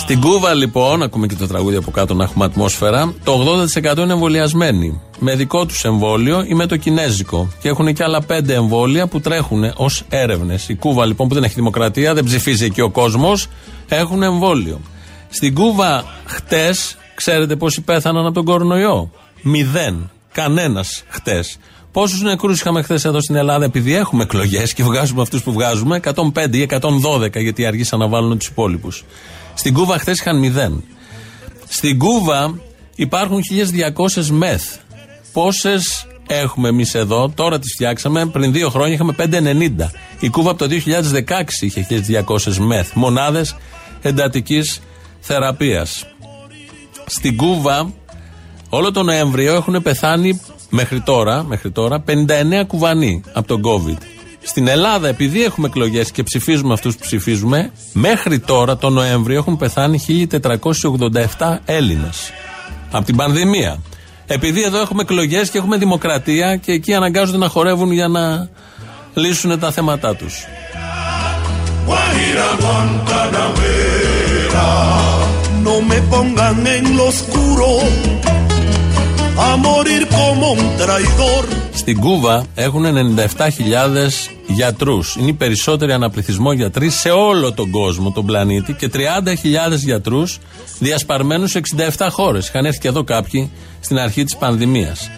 [0.06, 3.44] Στην Κούβα λοιπόν, ακούμε και το τραγούδι από κάτω να έχουμε ατμόσφαιρα, το
[3.94, 5.00] 80% είναι εμβολιασμένοι.
[5.18, 7.48] Με δικό τους εμβόλιο ή με το κινέζικο.
[7.60, 10.68] Και έχουν και άλλα πέντε εμβόλια που τρέχουν ως έρευνες.
[10.68, 13.46] Η Κούβα λοιπόν που δεν έχει δημοκρατία, δεν ψηφίζει εκεί ο κόσμος,
[13.88, 14.80] έχουν εμβόλιο.
[15.28, 19.10] Στην Κούβα χτες, ξέρετε πόσοι πέθαναν από τον κορονοϊό;
[19.42, 20.10] Μηδέν.
[20.32, 21.56] Κανένας χτες.
[21.92, 25.96] Πόσους νεκρούς είχαμε χθες εδώ στην Ελλάδα, επειδή έχουμε εκλογές και βγάζουμε αυτούς που βγάζουμε,
[25.96, 29.04] 105 ή 112, γιατί αργήσαν να βάλουν τους υπόλοιπους.
[29.56, 30.84] Στην Κούβα χθες είχαν μηδέν.
[31.68, 32.54] Στην Κούβα
[32.94, 34.76] υπάρχουν 1200 μεθ.
[35.32, 39.90] Πόσες έχουμε εμείς εδώ, τώρα τις φτιάξαμε, πριν δύο χρόνια είχαμε 590.
[40.20, 43.56] Η Κούβα από το 2016 είχε 1200 μεθ, μονάδες
[44.02, 44.80] εντατικής
[45.20, 46.06] θεραπείας.
[47.06, 47.92] Στην Κούβα,
[48.68, 50.40] όλο τον Νοέμβριο έχουν πεθάνει
[50.70, 54.15] μέχρι τώρα, μέχρι τώρα 59 κουβανοί από τον COVID.
[54.46, 59.56] Στην Ελλάδα, επειδή έχουμε εκλογές και ψηφίζουμε αυτούς που ψηφίζουμε, μέχρι τώρα τον Νοέμβριο έχουν
[59.56, 59.98] πεθάνει
[61.38, 62.30] 1487 Έλληνες.
[62.90, 63.78] Από την πανδημία.
[64.26, 68.48] Επειδή εδώ έχουμε εκλογές και έχουμε δημοκρατία και εκεί αναγκάζονται να χορεύουν για να
[69.14, 70.46] λύσουν τα θέματα τους.
[75.68, 77.68] No me pongan en lo oscuro
[79.46, 81.65] a morir como un traidor.
[81.76, 83.26] Στην Κούβα έχουν 97.000
[84.46, 85.16] γιατρούς.
[85.16, 88.98] Είναι οι περισσότεροι αναπληθυσμό γιατροί σε όλο τον κόσμο, τον πλανήτη και 30.000
[89.76, 90.38] γιατρούς
[90.78, 91.60] διασπαρμένους σε
[91.96, 92.48] 67 χώρες.
[92.48, 95.10] Είχαν έρθει και εδώ κάποιοι στην αρχή της πανδημίας.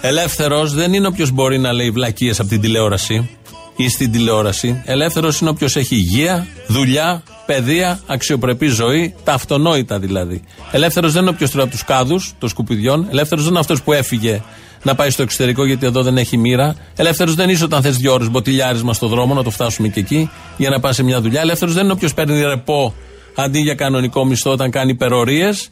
[0.00, 3.28] Ελεύθερος δεν είναι όποιος μπορεί να λέει βλακίες από την τηλεόραση
[3.76, 4.82] ή στην τηλεόραση.
[4.84, 10.42] Ελεύθερος είναι όποιος έχει υγεία, δουλειά, παιδεία, αξιοπρεπή ζωή, τα αυτονόητα δηλαδή.
[10.70, 13.06] Ελεύθερος δεν είναι όποιος τρώει από τους κάδους των σκουπιδιών.
[13.10, 14.42] Ελεύθερος δεν είναι αυτός που έφυγε
[14.82, 16.74] να πάει στο εξωτερικό γιατί εδώ δεν έχει μοίρα.
[16.96, 20.30] Ελεύθερος δεν είσαι όταν θες δύο ώρες μποτιλιάρισμα στο δρόμο, να το φτάσουμε και εκεί
[20.56, 21.40] για να πας σε μια δουλειά.
[21.40, 22.94] Ελεύθερος δεν είναι όποιος παίρνει ρεπό
[23.34, 25.68] αντί για κανονικό μισθό όταν κάνει υπερορίες.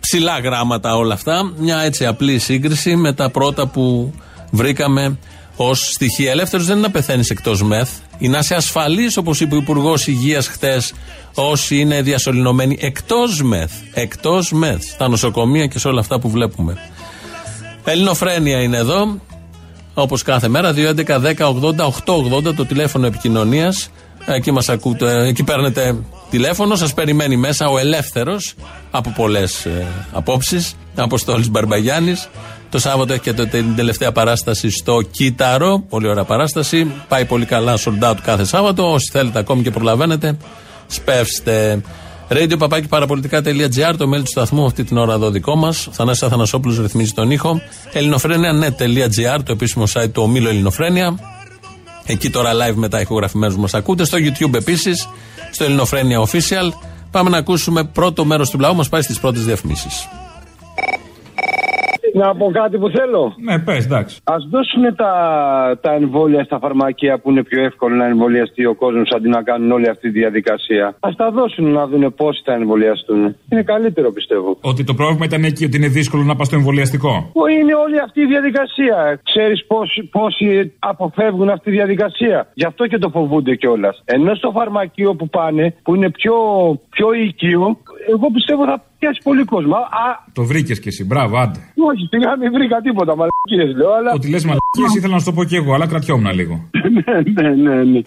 [0.00, 1.52] Ψηλά γράμματα όλα αυτά.
[1.56, 4.14] Μια έτσι απλή σύγκριση με τα πρώτα που
[4.50, 5.18] βρήκαμε
[5.56, 6.30] ως στοιχεία.
[6.30, 7.90] Ελεύθερος δεν είναι να πεθαίνεις εκτός μεθ.
[8.18, 10.92] Είναι να είσαι ασφαλής, όπως είπε ο Υπουργός Υγείας χτες,
[11.34, 13.72] όσοι είναι διασωληνωμένοι εκτός μεθ.
[13.94, 14.82] Εκτός μεθ.
[14.82, 16.76] Στα νοσοκομεία και σε όλα αυτά που βλέπουμε.
[17.90, 19.20] Ελληνοφρένεια είναι εδώ.
[19.94, 23.88] Όπως κάθε μέρα, 2.11.10.80.880 το τηλέφωνο επικοινωνίας.
[24.26, 25.96] Εκεί μας ακούτε, εκεί παίρνετε
[26.30, 28.54] τηλέφωνο, σας περιμένει μέσα ο ελεύθερος
[28.90, 32.28] από πολλές ε, απόψεις, Αποστόλης Μπαρμπαγιάννης.
[32.70, 35.84] Το Σάββατο έχει και το- την τελευταία παράσταση στο Κύτταρο.
[35.88, 36.92] Πολύ ωραία παράσταση.
[37.08, 38.92] Πάει πολύ καλά, sold out κάθε Σάββατο.
[38.92, 40.36] Όσοι θέλετε ακόμη και προλαβαίνετε,
[40.86, 41.80] σπεύστε.
[42.30, 45.88] Radio παπάκι παραπολιτικά.gr, το mail του σταθμού αυτή την ώρα εδώ δικό μας.
[45.92, 47.60] Θανάσης Αθανασόπουλος ρυθμίζει τον ήχο.
[47.92, 51.18] ελληνοφρένια.net.gr, το επίσημο site του ομίλου Ελληνοφρένια.
[52.04, 54.04] Εκεί τώρα live μετά ηχογραφημένους μας ακούτε.
[54.04, 55.08] Στο YouTube επίσης,
[55.52, 56.72] στο Ελληνοφρένια Official.
[57.10, 60.08] Πάμε να ακούσουμε πρώτο μέρος του λαού μας πάει στις πρώτες διαφημίσεις.
[62.20, 63.22] Να πω κάτι που θέλω.
[63.46, 64.14] Ναι, πες, εντάξει.
[64.24, 65.12] Α δώσουν τα,
[65.84, 69.70] τα εμβόλια στα φαρμακεία που είναι πιο εύκολο να εμβολιαστεί ο κόσμος αντί να κάνουν
[69.70, 70.86] όλη αυτή τη διαδικασία.
[70.86, 73.36] Α τα δώσουν να δουν πόσοι θα εμβολιαστούν.
[73.50, 74.56] Είναι καλύτερο πιστεύω.
[74.60, 77.30] Ότι το πρόβλημα ήταν εκεί, ότι είναι δύσκολο να πας στο εμβολιαστικό.
[77.32, 79.20] Πού είναι όλη αυτή η διαδικασία.
[79.22, 82.38] Ξέρεις πόσοι, πόσοι αποφεύγουν αυτή τη διαδικασία.
[82.54, 84.02] Γι' αυτό και το φοβούνται κιόλας.
[84.04, 86.34] Ενώ στο φαρμακείο που πάνε, που είναι πιο,
[86.90, 87.76] πιο οικείο,
[88.14, 89.74] εγώ πιστεύω θα πιάσει πολύ κόσμο.
[89.74, 91.58] Α, Το βρήκες κι εσύ, μπράβο, άντε.
[91.90, 94.12] όχι, σιγά μην βρήκα τίποτα, μαλακίες λέω, αλλά.
[94.12, 96.54] Ότι λες μαλακίες ήθελα να σου το πω κι εγώ, αλλά κρατιόμουν λίγο.
[97.34, 98.00] ναι, ναι, ναι.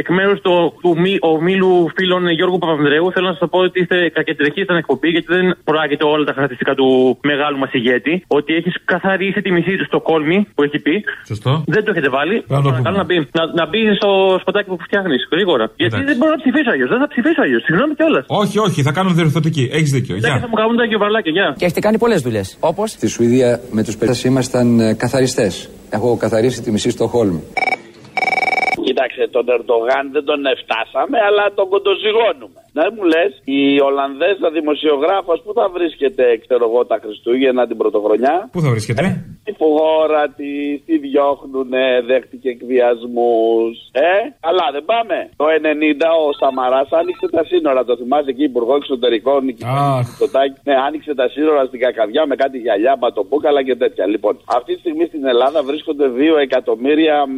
[0.00, 3.96] Εκ μέρους του, του μη, ομίλου φίλων Γιώργου Παπανδρέου, θέλω να σας πω ότι είστε
[4.18, 6.86] κακεντρεχεί στην εκπομπή, γιατί δεν προάγεται όλα τα χαρακτηριστικά του
[7.30, 8.14] μεγάλου μας ηγέτη.
[8.38, 10.94] Ότι έχεις καθαρίσει τη μισή του στο κόλμη που έχει πει.
[11.26, 11.52] Σωστό.
[11.74, 12.36] Δεν το έχετε βάλει.
[12.40, 13.16] Πρέπει να το Παρακαλώ πούμε.
[13.16, 14.10] να μπει, να, να μπει στο
[14.42, 15.64] σποτάκι που φτιάχνεις γρήγορα.
[15.82, 16.88] Γιατί δεν μπορώ να ψηφίσω αλλιώς.
[16.94, 17.62] Δεν θα ψηφίσω αλλιώς.
[17.68, 18.24] Συγγνώμη κιόλας.
[18.42, 19.64] Όχι, όχι, θα κάνω διορθωτική.
[19.72, 20.14] Έχεις δίκιο.
[20.14, 20.48] Δεν θα Γεια.
[20.50, 21.54] μου κάνουν τα γιοβαρλάκια, γεια.
[21.58, 22.46] Και έχετε κάνει πολλές δουλειές.
[22.60, 25.70] Όπως; Στη Σουηδία με τους παιδες ήμασταν ε, καθαριστές.
[25.90, 27.36] Έχω καθαρίσει τη μισή στο Χόλμ.
[28.86, 32.60] Κοίταξε, τον Ερντογάν δεν τον φτάσαμε, αλλά τον κοντοζυγώνουμε.
[32.78, 38.34] Να μου λες, η Ολλανδέζα δημοσιογράφος που θα βρίσκεται, ξέρω εγώ, τα Χριστούγεννα την Πρωτοχρονιά;
[38.54, 39.02] Πού θα βρίσκεται;
[39.44, 43.74] Τη φουγόρα τη, τη διώχνουνε, δέχτηκε εκβιασμούς.
[43.92, 45.16] Ε, καλά, δεν πάμε.
[45.36, 47.84] Το 90 ο Σαμαράς άνοιξε τα σύνορα.
[47.84, 50.06] Το θυμάσαι εκεί, Υπουργό Εξωτερικών, η Αχ.
[50.06, 50.58] Μητσοτάκη.
[50.64, 54.06] Ναι, άνοιξε τα σύνορα στην Κακαβιά με κάτι γυαλιά, μπατοπούκαλα και τέτοια.
[54.06, 57.32] Λοιπόν, αυτή τη στιγμή στην Ελλάδα βρίσκονται 2 εκατομμύρια μ,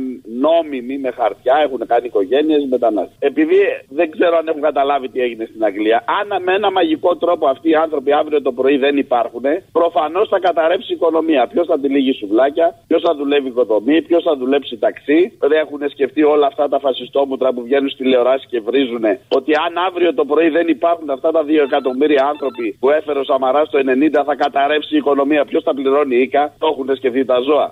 [0.44, 3.16] νόμιμοι με χαρτιά, έχουν κάνει οικογένειες μετανάστες.
[3.18, 7.46] Επειδή δεν ξέρω αν έχουν καταλάβει τι έγινε στην Αγγλία, αν με ένα μαγικό τρόπο
[7.46, 9.42] αυτοί οι άνθρωποι αύριο το πρωί δεν υπάρχουν,
[9.72, 11.46] προφανώς θα καταρρεύσει η οικονομία.
[11.46, 15.32] Ποιος θα τυλίγει σουβλάκια, ποιος θα δουλεύει οικοδομή, ποιος θα δουλέψει ταξί.
[15.38, 19.72] Δεν έχουν σκεφτεί όλα αυτά τα φασιστόμουτρα που βγαίνουν στη τηλεοράση και βρίζουν ότι αν
[19.86, 23.78] αύριο το πρωί δεν υπάρχουν αυτά τα 2 εκατομμύρια άνθρωποι που έφερε ο Σαμαράς το
[23.78, 25.44] 90 θα καταρρεύσει η οικονομία.
[25.44, 27.70] Ποιος θα πληρώνει η οίκα, το έχουν σκεφτεί τα ζώα.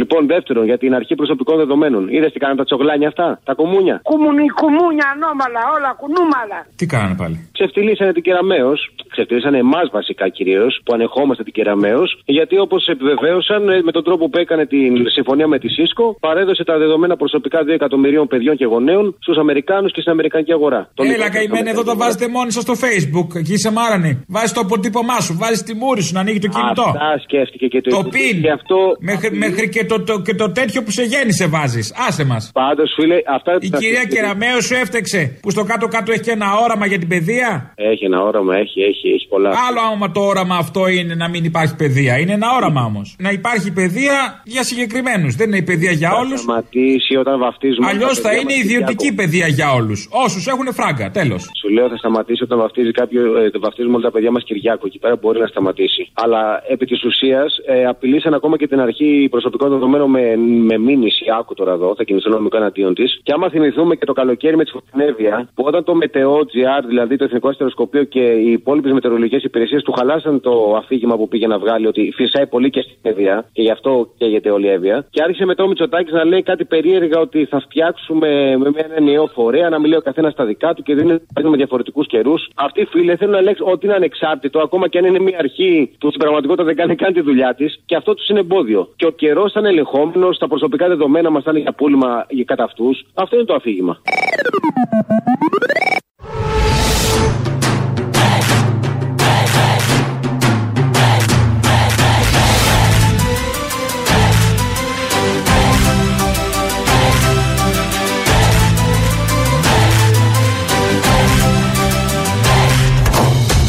[0.00, 2.02] Λοιπόν, δεύτερον, για την αρχή προσωπικών δεδομένων.
[2.14, 6.58] Είδες τι κάνανε τα τσογλάνια αυτά, τα κομμούνια; Κουμουνι, κουμούνια, ανώμαλα, όλα κουνούμαλα.
[6.80, 8.72] Τι κάνανε πάλι; Ξεφτυλίσανε την Κεραμαίο,
[9.14, 14.24] ξεφτυλίσανε εμάς βασικά κυρίως, που ανεχόμαστε την Κεραμαίο, γιατί όπως επιβεβαίωσαν ε, με τον τρόπο
[14.30, 14.78] που έκανε τη
[15.16, 19.92] συμφωνία με τη ΣΥΣΚΟ, παρέδωσε τα δεδομένα προσωπικά 2 εκατομμυρίων παιδιών και γονέων στους Αμερικάνους
[19.92, 20.80] και στην Αμερικανική αγορά.
[20.94, 23.28] Το Έλα, λοιπόν- καημένοι, εδώ τα βάζετε μόνοι σας στο Facebook.
[23.40, 24.24] Εκεί είσαι μάρανη.
[24.28, 26.82] Βάζεις το αποτύπωμά σου, βάζεις τη μούρη σου να ανοίγει το κινητό.
[26.82, 28.30] Αυτά σκέφτηκε και το Το Υπουργείο.
[28.32, 28.42] πιν.
[28.42, 28.76] Και αυτό.
[29.00, 31.94] Μέχρι, μέχρι και, το, το, και το τέτοιο που σε γέννησε βάζεις.
[32.08, 32.50] Άσε μας.
[32.54, 33.50] Πάντως, φίλε, αυτά.
[33.60, 37.72] Η κυρία Κεραμέο σου έφτεξε που στο κάτω-κάτω έχει και ένα όραμα για την παιδεία;
[37.74, 39.48] Έχει ένα όραμα, έχει, έχει, έχει πολλά.
[39.68, 42.18] Άλλο άμα το όραμα αυτό είναι να μην υπάρχει παιδεία.
[42.18, 43.16] Είναι ένα όραμα όμως.
[43.18, 45.34] Να υπάρχει παιδεία για συγκεκριμένους.
[45.34, 46.40] Δεν είναι η παιδεία για Θα όλους.
[46.40, 47.86] σταματήσει όταν βαφτίζουμε.
[47.88, 49.16] Αλλιώς τα θα παιδιά είναι μας ιδιωτική Κυριακό.
[49.20, 50.08] παιδεία για όλους.
[50.24, 51.10] Όσους έχουν φράγκα.
[51.10, 51.42] Τέλος.
[51.60, 54.84] Σου λέω θα σταματήσει όταν βαφτίζει κάποιο, ε, βαφτίζουμε όλα τα παιδιά μας Κυριάκο.
[54.86, 56.02] Εκεί πέρα μπορεί να σταματήσει.
[56.14, 61.24] Αλλά επί της ουσίας ε, απειλήσαν ακόμα και την αρχή προσωπικών δεδομένων με, με μήνυση.
[61.38, 63.20] Άκου τώρα εδώ, θα κινηθούν νομικό εναντίον της.
[63.22, 67.24] Και άμα θυμηθούμε και το καλοκαίρι με τη Φωτεινέβεια, που όταν το Μετεό.gr, δηλαδή το
[67.24, 71.86] Εθνικό Αστεροσκοπείο και οι υπόλοιπες μετεωρολογικές υπηρεσίες του χαλάσαν το αφήγημα που πήγε να βγάλει
[71.86, 75.06] ότι φυσάει πολύ και στην Εύβοια και γι' αυτό καίγεται όλη η Εύβοια.
[75.10, 79.26] Και άρχισε μετά ο Μητσοτάκης να λέει κάτι περίεργα ότι θα φτιάξουμε με ένα νέο
[79.26, 82.48] φορέα, να μιλάει ο καθένας στα δικά του και δεν είναι με διαφορετικούς καιρούς.
[82.54, 85.90] Αυτοί οι φίλοι θέλουν να λέξουν ότι είναι ανεξάρτητο, ακόμα και αν είναι μια αρχή
[85.98, 88.88] που στην πραγματικότητα δεν κάνει καν τη δουλειά της και αυτό τους είναι εμπόδιο.
[88.96, 93.04] Και ο καιρός ήταν ελεγχόμενος, τα προσωπικά δεδομένα μας ήταν για πούλημα για κατά αυτούς.
[93.14, 94.00] Αυτό είναι το αφήγημα.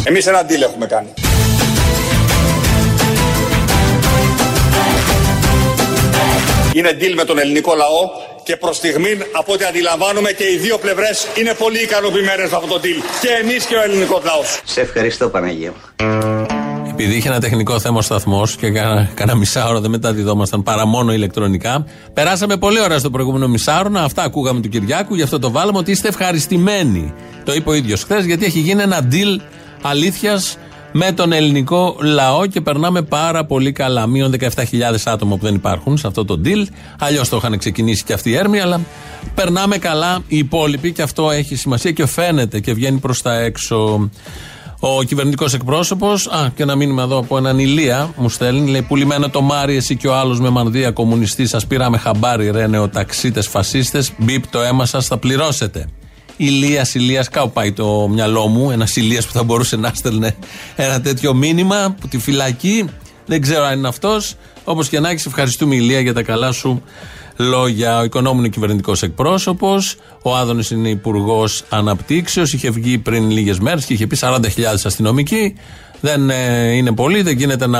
[0.05, 1.26] Εμείς ένα deal έχουμε κάνει.
[6.77, 8.01] Είναι deal με τον ελληνικό λαό
[8.43, 12.67] και προς στιγμήν από ό,τι αντιλαμβάνομαι και οι δύο πλευρές είναι πολύ ικανοποιημένες με αυτό
[12.67, 12.99] το deal.
[13.21, 14.61] Και εμείς και ο ελληνικός λαός.
[14.65, 16.05] Σε ευχαριστώ Παναγία μου.
[16.89, 21.13] Επειδή είχε ένα τεχνικό θέμα ο σταθμός και κάνα, κάνα μισάωρο δεν μεταδιδόμασταν παρά μόνο
[21.13, 23.91] ηλεκτρονικά, περάσαμε πολύ ώρα στο προηγούμενο μισάωρο.
[23.95, 27.13] Αυτά ακούγαμε του Κυριάκου, γι' αυτό το βάλαμε ότι είστε ευχαριστημένοι.
[27.45, 29.41] Το είπε ο ίδιος χθες, γιατί έχει γίνει ένα deal
[29.81, 30.57] αλήθειας
[30.91, 34.07] με τον ελληνικό λαό και περνάμε πάρα πολύ καλά.
[34.07, 34.45] Μείον 17.000
[35.05, 36.65] άτομα που δεν υπάρχουν σε αυτό το deal.
[36.99, 38.81] Αλλιώς το είχαν ξεκινήσει και αυτοί οι έρμοι, αλλά
[39.35, 44.09] περνάμε καλά οι υπόλοιποι και αυτό έχει σημασία και φαίνεται και βγαίνει προς τα έξω.
[44.79, 49.29] Ο κυβερνητικός εκπρόσωπος, α, και ένα μήνυμα εδώ από έναν Ηλία μου στέλνει, λέει: Πουλημένο
[49.29, 54.11] το Μάρι, εσύ και ο άλλος με μανδύα κομμουνιστή, σας πήραμε χαμπάρι, ρε νεοταξίτες, φασίστες.
[54.17, 55.87] Μπίπ το αίμα σας, θα πληρώσετε.
[56.37, 58.71] Ηλίας, Ηλίας, κάπου πάει το μυαλό μου.
[58.71, 60.35] Ένας Ηλίας που θα μπορούσε να στέλνε
[60.75, 62.85] ένα τέτοιο μήνυμα που τη φυλακή.
[63.25, 64.35] Δεν ξέρω αν είναι αυτός.
[64.63, 66.83] Όπως και να έχει, ευχαριστούμε Ηλία για τα καλά σου
[67.37, 67.99] λόγια.
[67.99, 69.95] Ο οικονόμου είναι κυβερνητικός εκπρόσωπος.
[70.21, 72.53] Ο Άδωνης είναι υπουργός αναπτύξεως.
[72.53, 74.39] Είχε βγει πριν λίγες μέρες και είχε πει 40.000
[74.83, 75.55] αστυνομικοί.
[76.01, 77.79] Δεν ε, είναι πολλοί, δεν γίνεται να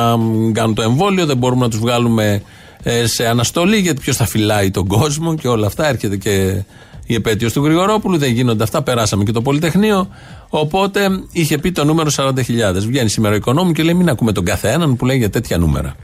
[0.51, 2.41] κάνουν το εμβόλιο, δεν μπορούμε να τους βγάλουμε
[2.83, 5.87] ε, σε αναστολή γιατί ποιος θα φυλάει τον κόσμο και όλα αυτά.
[5.87, 6.63] Έρχεται και
[7.07, 8.81] η επέτειος του Γρηγορόπουλου, δεν γίνονται αυτά.
[8.81, 10.07] Περάσαμε και το Πολυτεχνείο.
[10.49, 12.33] Οπότε είχε πει το νούμερο 40.000.
[12.75, 15.95] Βγαίνει σήμερα ο οικονόμου και λέει: Μην ακούμε τον καθέναν που λέει για τέτοια νούμερα.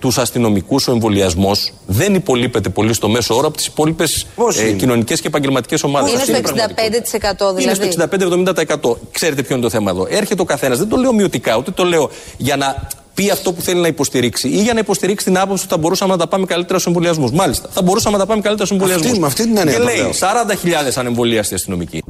[0.00, 4.26] Τους αστυνομικούς ο εμβολιασμός δεν υπολείπεται πολύ στο μέσο όρο από τις υπόλοιπες
[4.58, 6.12] ε, κοινωνικές και επαγγελματικές ομάδες.
[6.12, 7.62] Είναι στο 65% δηλαδή.
[7.62, 8.96] Είναι στο 65-70%.
[9.12, 10.06] Ξέρετε ποιο είναι το θέμα εδώ.
[10.10, 13.62] Έρχεται ο καθένας, δεν το λέω μειωτικά, ούτε το λέω για να πει αυτό που
[13.62, 16.46] θέλει να υποστηρίξει ή για να υποστηρίξει την άποψη ότι θα μπορούσαμε να τα πάμε
[16.46, 17.30] καλύτερα στους εμβολιασμούς.
[17.30, 19.06] Μάλιστα, θα μπορούσαμε να τα πάμε καλύτερα στους εμβολιασμούς.
[19.10, 20.12] Αυτή- με αυτή την έννοια Και το λέει λέω.
[20.12, 22.02] 40.000 ανεμβολίαστοι αστυνομικοί.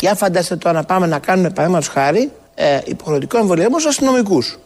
[0.00, 4.58] Για φαντάστε τώρα να πάμε να κάνουμε παραδείγματος χάρη ε, υποχρεωτικό εμβολιασμό στους αστυνομικούς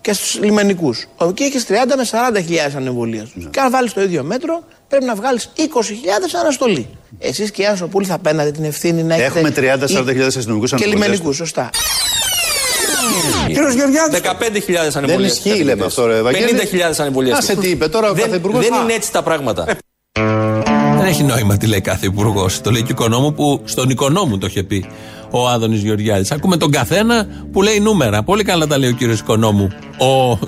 [0.00, 1.06] και στους λιμενικούς.
[1.28, 3.50] Εκεί έχεις 30 με 40 χιλιάδες ανεμβολίαστου.
[3.50, 5.62] Και αν βάλεις το ίδιο μέτρο, πρέπει να βγάλεις 20.000
[6.40, 6.88] αναστολή.
[7.18, 9.38] Εσείς και οι Άσοπούλοι θα παίρνατε την ευθύνη να έχετε.
[9.38, 10.84] Έχουμε 30-40.000 αστυνομικούς Και ανεμβολίαστους.
[10.84, 11.70] λιμενικούς, σωστά.
[13.46, 14.20] Κύριος Γεωργιάδης.
[14.20, 15.42] 15.000 ανεμβολίαστοι.
[15.42, 16.58] Δεν ισχύει, λέμε αυτό, ρε Ευαγγέλη.
[16.72, 17.52] 50.000 ανεμβολίαστοι.
[17.52, 18.64] Άσε τι είπε τώρα ο δεν, κάθε υπουργός.
[18.68, 18.82] Δεν Α.
[18.82, 19.66] είναι έτσι τα πράγματα.
[21.06, 22.60] Δεν έχει νόημα τι λέει κάθε υπουργός.
[22.60, 24.86] Το λέει και ο οικονόμου που στον οικονόμου το είχε πει
[25.30, 26.30] ο Άδωνης Γεωργιάδης.
[26.30, 28.22] Ακούμε τον καθένα που λέει νούμερα.
[28.22, 29.68] Πολύ καλά τα λέει ο κύριος Οικονόμου.
[29.98, 30.38] Ο...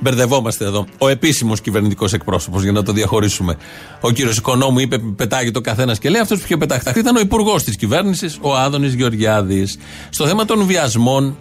[0.00, 0.86] Μπερδευόμαστε εδώ.
[0.98, 3.56] Ο επίσημος κυβερνητικός εκπρόσωπος, για να το διαχωρίσουμε.
[4.00, 6.20] Ο κύριος Οικονόμου είπε, πετάγει το καθένας και λέει.
[6.20, 9.76] Αυτός που είχε πεταχτεί ήταν ο υπουργός της κυβέρνησης, ο Άδωνης Γεωργιάδης.
[10.10, 11.36] Στο θέμα των βιασμών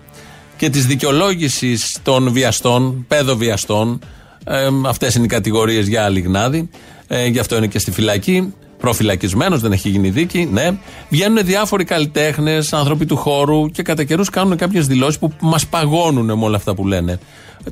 [0.57, 3.99] και της δικαιολόγησης των βιαστών, παιδοβιαστών,
[4.45, 6.69] ε, αυτές είναι οι κατηγορίες για Λιγνάδη.
[7.15, 8.53] Ε, γι' αυτό είναι και στη φυλακή.
[8.79, 10.49] Προφυλακισμένος, δεν έχει γίνει δίκη.
[10.51, 10.71] Ναι.
[11.09, 16.25] Βγαίνουν διάφοροι καλλιτέχνες, άνθρωποι του χώρου και κατά καιρούς κάνουν κάποιες δηλώσεις που μας παγώνουν
[16.25, 17.19] με όλα αυτά που λένε.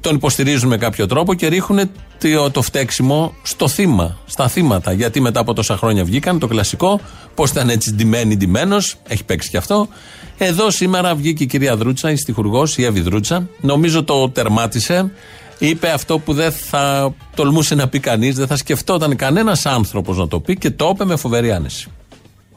[0.01, 4.91] Τον υποστηρίζουν με κάποιο τρόπο και ρίχνουν το, το φταίξιμο στο θύμα, στα θύματα.
[4.91, 6.99] Γιατί μετά από τόσα χρόνια βγήκαν το κλασικό,
[7.35, 9.87] πώς ήταν έτσι ντυμένοι, ντυμένος, έχει παίξει και αυτό.
[10.37, 13.47] Εδώ σήμερα βγήκε η κυρία Δρούτσα, η στιχουργός, η Εύη Δρούτσα.
[13.61, 15.11] Νομίζω το τερμάτισε.
[15.63, 20.27] Είπε αυτό που δεν θα τολμούσε να πει κανείς, δεν θα σκεφτόταν κανένας άνθρωπος να
[20.27, 21.89] το πει και το είπε με φοβερή άνεση.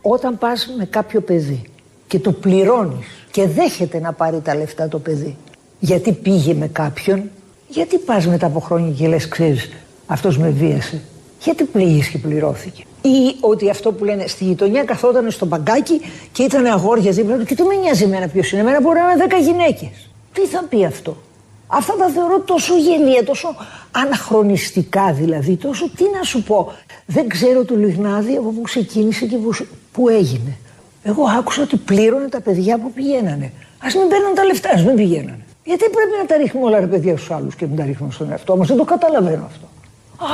[0.02, 1.62] Όταν πας με κάποιο παιδί
[2.06, 5.36] και το πληρώνεις και δέχεται να πάρει τα λεφτά το παιδί
[5.80, 7.22] γιατί πήγε με κάποιον,
[7.68, 9.70] γιατί πας μετά από χρόνια και λες ξέρεις
[10.06, 11.00] αυτός με βίασε,
[11.42, 12.82] γιατί πήγες και πληρώθηκε.
[13.02, 16.00] Ή ότι αυτό που λένε στη γειτονιά καθόταν στο μπαγκάκι
[16.32, 19.04] και ήταν αγόρια δίπλα του και του με νοιάζει εμένα ποιος είναι, εμένα μπορεί να
[19.04, 20.10] είναι δέκα γυναίκες.
[20.32, 21.16] Τι θα πει αυτό;
[21.66, 23.56] Αυτά τα θεωρώ τόσο γελία, τόσο
[23.90, 26.72] αναχρονιστικά δηλαδή, τόσο τι να σου πω.
[27.06, 29.50] Δεν ξέρω του Λιγνάδη από πού ξεκίνησε και που,
[29.92, 30.56] που έγινε.
[31.02, 33.52] Εγώ άκουσα ότι πλήρωνε τα παιδιά που πηγαίνανε.
[33.78, 35.44] Α μην παίρνουν τα λεφτά, ας μην πηγαίνανε.
[35.64, 38.30] Γιατί πρέπει να τα ρίχνουμε όλα τα παιδιά στους άλλους και να τα ρίχνουμε στον
[38.30, 39.66] εαυτό μας; Δεν το καταλαβαίνω αυτό.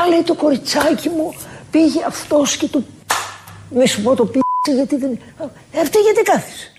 [0.01, 1.35] Α, λέει το κοριτσάκι μου
[1.71, 2.87] πήγε αυτός και του.
[3.71, 5.19] Μη σου πω το πήγε γιατί δεν.
[5.73, 6.73] Ε, Αυτή γιατί κάθισε;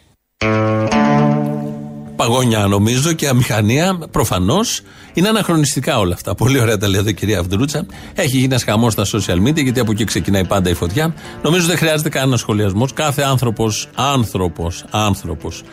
[2.21, 4.81] Παγόνια νομίζω και αμηχανία προφανώς.
[5.13, 6.35] Είναι αναχρονιστικά όλα αυτά.
[6.35, 7.85] Πολύ ωραία τα λέει εδώ η κυρία Αυδρούτσα.
[8.13, 11.13] Έχει γίνει ένας χαμός στα social media γιατί από εκεί ξεκινάει πάντα η φωτιά.
[11.43, 12.93] Νομίζω δεν χρειάζεται κανένα σχολιασμός.
[12.93, 15.63] Κάθε άνθρωπος, άνθρωπος, άνθρωπος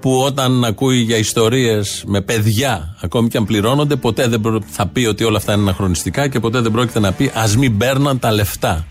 [0.00, 4.86] που όταν ακούει για ιστορίες με παιδιά, ακόμη και αν πληρώνονται, ποτέ δεν προ- θα
[4.86, 8.18] πει ότι όλα αυτά είναι αναχρονιστικά και ποτέ δεν πρόκειται να πει ας μην παίρναν
[8.18, 8.86] τα λεφτά.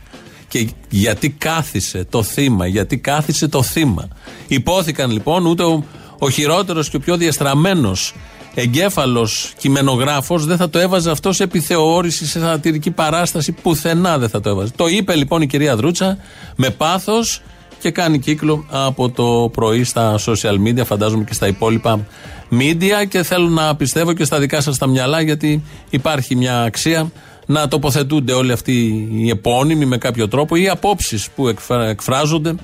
[0.47, 4.07] Και γιατί κάθισε το θύμα, γιατί κάθισε το θύμα.
[4.47, 5.83] Υπόθηκαν λοιπόν ούτε ο,
[6.19, 8.13] ο χειρότερος και ο πιο διαστραμμένος
[8.55, 14.39] εγκέφαλος κειμενογράφος δεν θα το έβαζε αυτό σε επιθεώρηση, σε σατυρική παράσταση, πουθενά δεν θα
[14.41, 14.71] το έβαζε.
[14.75, 16.17] Το είπε λοιπόν η κυρία Δρούτσα
[16.55, 17.41] με πάθος
[17.79, 22.05] και κάνει κύκλο από το πρωί στα social media, φαντάζομαι και στα υπόλοιπα
[22.51, 27.11] media και θέλω να πιστεύω και στα δικά σας τα μυαλά γιατί υπάρχει μια αξία
[27.45, 32.55] να τοποθετούνται όλοι αυτοί οι επώνυμοι με κάποιο τρόπο ή οι απόψεις που εκφρα- εκφράζονται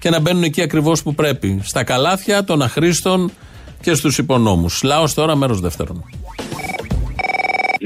[0.00, 1.60] και να μπαίνουν εκεί ακριβώς που πρέπει.
[1.62, 3.30] Στα καλάθια των αχρήστων
[3.80, 4.82] και στους υπονόμους.
[4.82, 6.04] Λαό τώρα, μέρος δεύτερον.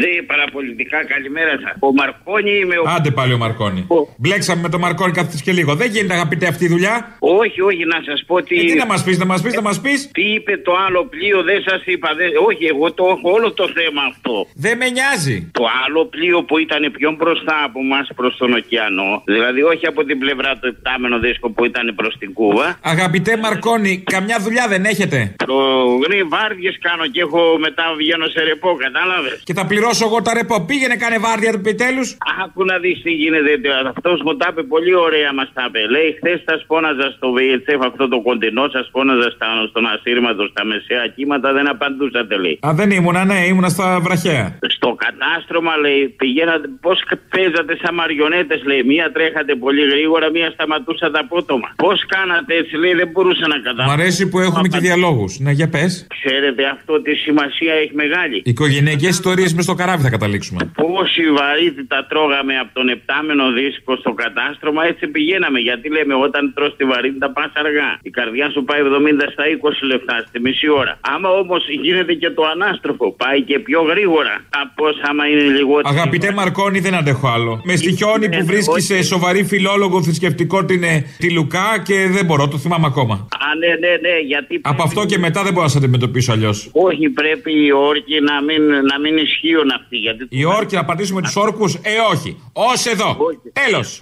[0.00, 1.74] Ναι, παραπολιτικά, καλημέρα σας.
[1.78, 2.84] Ο Μαρκόνι είμαι ο.
[2.96, 3.86] Άντε πάλι ο Μαρκόνι.
[4.16, 5.74] Μπλέξαμε με τον Μαρκόνι κάθε και λίγο.
[5.74, 7.16] Δεν γίνεται αγαπητέ αυτή η δουλειά.
[7.18, 8.56] Όχι, όχι, να σας πω τι.
[8.60, 11.00] Ε, τι να μας πεις, να μας πεις, να μας πεις; Τι είπε το άλλο
[11.04, 12.08] πλοίο, δεν σας είπα.
[12.18, 12.28] Δεν...
[12.48, 14.46] Όχι, εγώ το έχω όλο το θέμα αυτό.
[14.54, 15.36] Δεν με νοιάζει.
[15.52, 20.04] Το άλλο πλοίο που ήταν πιο μπροστά από εμά προς τον ωκεανό, δηλαδή όχι από
[20.04, 22.78] την πλευρά του επτάμενο δίσκο που ήταν προς την Κούβα.
[22.82, 25.58] Αγαπητέ Μαρκόνι, καμιά δουλειά δεν έχετε; Το
[26.04, 30.32] γνή βάρδιες κάνω και έχω μετά βγαίνω σε ρεπό, κατάλαβες; Και θα πληρώσω εγώ τα
[30.38, 30.56] ρεπό.
[30.68, 32.08] Πήγαινε κάνε βάρδια του επιτέλους.
[32.42, 33.50] Άκου να δεις τι γίνεται.
[33.94, 35.80] Αυτός μου τα είπε πολύ ωραία μας τα είπε.
[35.94, 40.62] Λέει, χθες τα σπώναζα στο VHF αυτό το κοντινό, σας σπώναζα στα, στον ασύρματο, στα
[40.70, 42.56] μεσαία κύματα, δεν απαντούσατε λέει.
[42.66, 44.44] Α, δεν ήμουνα, ναι, ήμουνα στα βραχαία.
[44.76, 46.98] Στο κατάστρωμα λέει, πηγαίνατε, πώς
[47.32, 48.82] παίζατε σαν μαριονέτες λέει.
[48.92, 51.68] Μία τρέχατε πολύ γρήγορα, μία σταματούσατε απότομα.
[51.84, 53.90] Πώς κάνατε έτσι λέει, δεν μπορούσα να καταλάβω.
[53.90, 55.32] Μ' αρέσει που έχουμε και διαλόγους.
[55.44, 55.92] Ναι, για πες.
[56.18, 58.36] Ξέρετε αυτό τι σημασία έχει μεγάλη.
[58.52, 60.60] Οικογενειακές ιστορίες μες στο καράβι θα καταλήξουμε.
[60.82, 65.58] Πόση βαρύτητα τρώγαμε από τον επτάμενο δίσκο στο κατάστρωμα, έτσι πηγαίναμε.
[65.68, 67.90] Γιατί λέμε, όταν τρως τη βαρύτητα πας αργά.
[68.08, 70.92] Η καρδιά σου πάει 70 στα 20 λεπτά, στη μισή ώρα.
[71.12, 74.34] Άμα όμως γίνεται και το ανάστροφο, πάει και πιο γρήγορα.
[74.62, 75.94] Από άμα είναι λιγότερο.
[75.96, 77.60] Αγαπητέ Μαρκόνη, δεν αντέχω άλλο.
[77.64, 82.48] Με στοιχιώνει που βρίσκεις σε σοβαρή φιλόλογο θρησκευτικό την, ε, τη Λουκά και δεν μπορώ,
[82.48, 83.14] το θυμάμαι ακόμα.
[83.14, 84.60] Α, ναι, ναι, ναι, γιατί.
[84.62, 86.68] Από αυτό και μετά δεν μπορώ να σε αντιμετωπίσω αλλιώς.
[86.72, 89.96] Όχι, πρέπει οι όρκοι να μην, να μην ισχύουν αυτοί.
[89.96, 90.26] Γιατί...
[90.30, 92.30] Οι όρκοι να πατήσουμε τους όρκους, ε, όχι.
[92.52, 93.16] Ω εδώ.
[93.52, 94.00] Τέλος.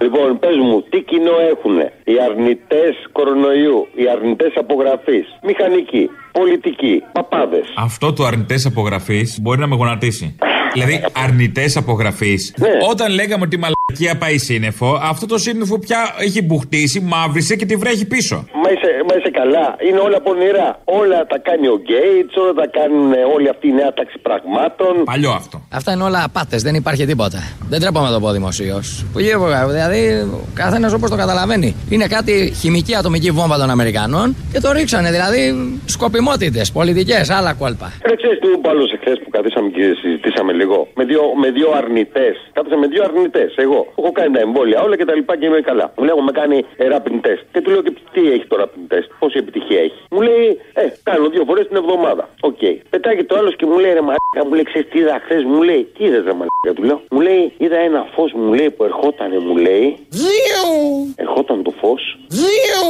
[0.00, 7.66] Λοιπόν, πες μου, τι κοινό έχουν οι αρνητές κορονοϊού, οι αρνητές απογραφής, μηχανικοί, πολιτικοί, παπάδες;
[7.76, 10.36] Αυτό το αρνητές απογραφής μπορεί να με γονατίσει.
[10.74, 12.54] δηλαδή, αρνητές απογραφής.
[12.90, 17.66] Όταν λέγαμε ότι η μαλακία πάει σύννεφο, αυτό το σύννεφο πια έχει μπουχτίσει, μαύρισε και
[17.66, 18.36] τη βρέχει πίσω.
[18.62, 19.76] Μα είσαι, μα είσαι καλά.
[19.88, 20.68] Είναι όλα πονηρά.
[20.84, 25.04] Όλα τα κάνει ο Γκέιτς, όλα τα κάνουν όλη αυτή η νέα τάξη πραγμάτων.
[25.04, 25.56] Παλιό αυτό.
[25.78, 27.38] Αυτά είναι όλα απάτες, δεν υπάρχει τίποτα.
[27.68, 29.04] Δεν τρέπομαι να το πω δημοσίως.
[29.14, 31.74] Δηλαδή, ο καθένας όπως το καταλαβαίνει.
[31.90, 35.10] Είναι κάτι χημική ατομική βόμβα των Αμερικανών και το ρίξανε.
[35.10, 35.40] Δηλαδή,
[35.84, 37.92] σκοπιμότητες, πολιτικές, άλλα κόλπα.
[38.08, 40.88] Δεν ξέρεις τι μου άλλο εχθές που καθίσαμε και συζητήσαμε λίγο.
[40.98, 42.34] Με δύο, με δύο αρνητές.
[42.52, 43.50] Κάθισα με δύο αρνητές.
[43.64, 45.86] Εγώ έχω κάνει τα εμβόλια όλα και τα λοιπά και είμαι καλά.
[45.96, 47.42] Μου λέει, έχω με κάνει rapid test.
[47.52, 49.98] Και του λέω και τι έχει το rapid test, πόση επιτυχία έχει.
[50.10, 52.28] Μου λέει, Ε, κάνω δύο φορές την εβδομάδα.
[52.40, 52.56] OK.
[52.60, 52.74] Okay.
[52.90, 55.42] Πετάει και το άλλο και μου λέει, Ρε μαλάκα, μου λέει, ξέρεις τι είδα χθες,
[55.44, 57.00] μου λέει, τι είδες, ρε μαλάκα, του λέω.
[57.10, 59.86] Μου λέει, είδα ένα φως, μου λέει, που ερχότανε, μου λέει.
[60.08, 60.62] Δύο!
[61.16, 62.02] Ερχόταν το φως.
[62.28, 62.80] Δύο!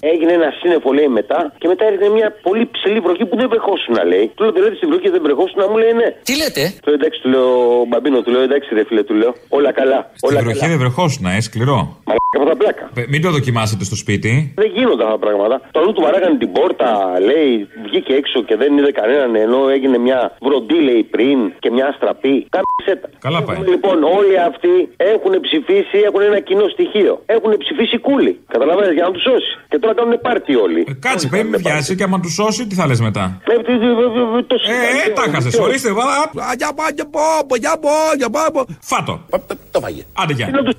[0.00, 3.94] Έγινε ένα σύννεφο, λέει μετά και μετά έρχεται μια πολύ ψιλή βροχή που δεν βρεχόσουν,
[4.06, 4.30] λέει.
[4.34, 6.08] Του λέω, δηλαδή στην βροχή δεν βρεχόσουν, μου λέει, ναι.
[6.22, 7.48] Τι λέτε; Του λέω, εντάξει, του λέω,
[7.88, 9.32] μπαμπίνο, του λέω, εντάξει, ρε φίλε, του λέω.
[9.48, 10.10] Όλα καλά.
[10.32, 10.70] Στην Όλα βροχή καλά.
[10.72, 11.78] δεν βρεχόσουν, ε, σκληρό.
[12.08, 12.84] Μαλάκα από τα πλάκα.
[12.94, 14.32] Ε, Μην το δοκιμάσετε στο σπίτι.
[14.60, 15.54] Δεν γίνονται αυτά τα πράγματα.
[15.74, 16.88] Το αλλού του βαράγανε την πόρτα,
[17.28, 17.50] λέει,
[17.86, 22.36] βγήκε έξω και δεν είδε κανέναν ενώ έγινε μια βροντί, λέει πριν και μια αστραπή.
[22.56, 22.70] Κάπου
[23.02, 23.08] τα.
[23.26, 23.56] Καλά πάει.
[23.74, 24.74] Λοιπόν, όλοι αυτοί
[25.12, 27.12] έχουν ψηφίσει, έχουν ένα κοινό στοιχείο.
[27.26, 28.32] Έχουν ψηφίσει κούλι.
[28.54, 29.50] Καταλαβαίνετε για να τους σώσει.
[29.70, 30.80] Και τώρα κάνουν πάρτι όλοι.
[31.06, 33.78] Κάτσε, πρέπει να βιάσει και άμα τους σώσει, τι θα λες μετά; Ε, τι- τι-
[33.78, 33.78] τι-
[34.34, 35.58] τι- το Ε, ε, τα χάσες.
[35.58, 36.16] Ορίστε, βάλα.
[36.60, 38.64] Για πάω, για πάω, για πάω, για πάω.
[38.80, 39.14] Φάτο.
[40.26, 40.44] Το φάγε.
[40.44, 40.74] Άντε, γεια.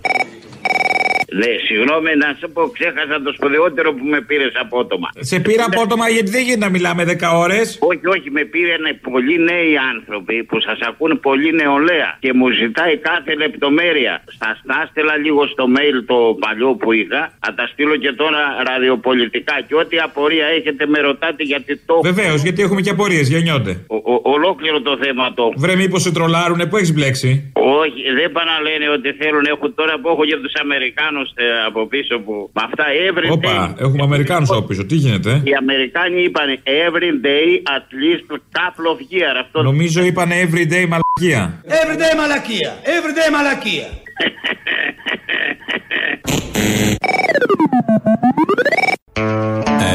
[1.41, 5.08] Ναι, συγγνώμη να σου πω, ξέχασα το σπουδαιότερο που με πήρες απότομα.
[5.32, 7.65] Σε πήρα απότομα γιατί δεν γίνεται να μιλάμε 10 ώρες.
[7.89, 12.93] Όχι, όχι, με πήραν πολλοί νέοι άνθρωποι που σας ακούνε πολύ νεολαία και μου ζητάει
[13.10, 14.13] κάθε λεπτομέρεια.
[14.41, 18.41] Σα τα έστελα λίγο στο mail το παλιό που είχα, θα τα στείλω και τώρα
[18.69, 19.56] ραδιοπολιτικά.
[19.67, 21.95] Και ό,τι απορία έχετε με ρωτάτε γιατί το.
[22.03, 23.71] Βεβαίως, γιατί έχουμε και απορίες, γεννιόνται.
[23.88, 25.45] Ο, ο- ολόκληρο το θέμα το.
[25.58, 29.43] Βρε, μήπως σε τρολάρουνε, πού έχεις μπλέξει; Όχι, δεν πάνε να λένε ότι θέλουν.
[29.54, 31.28] Έχω τώρα που έχω για τους Αμερικάνους
[31.67, 32.34] από πίσω που.
[32.56, 33.36] Με αυτά every day.
[33.38, 35.41] Όπα, έχουμε Αμερικάνους από πίσω, τι γίνεται.
[35.43, 36.49] Οι Αμερικάνοι είπαν
[36.88, 38.26] every day at least
[38.58, 39.38] couple of years.
[39.41, 41.62] Αυτό Νομίζω είπαν everyday μαλακία.
[41.82, 42.71] Everyday μαλακία.
[42.95, 43.88] Everyday μαλακία.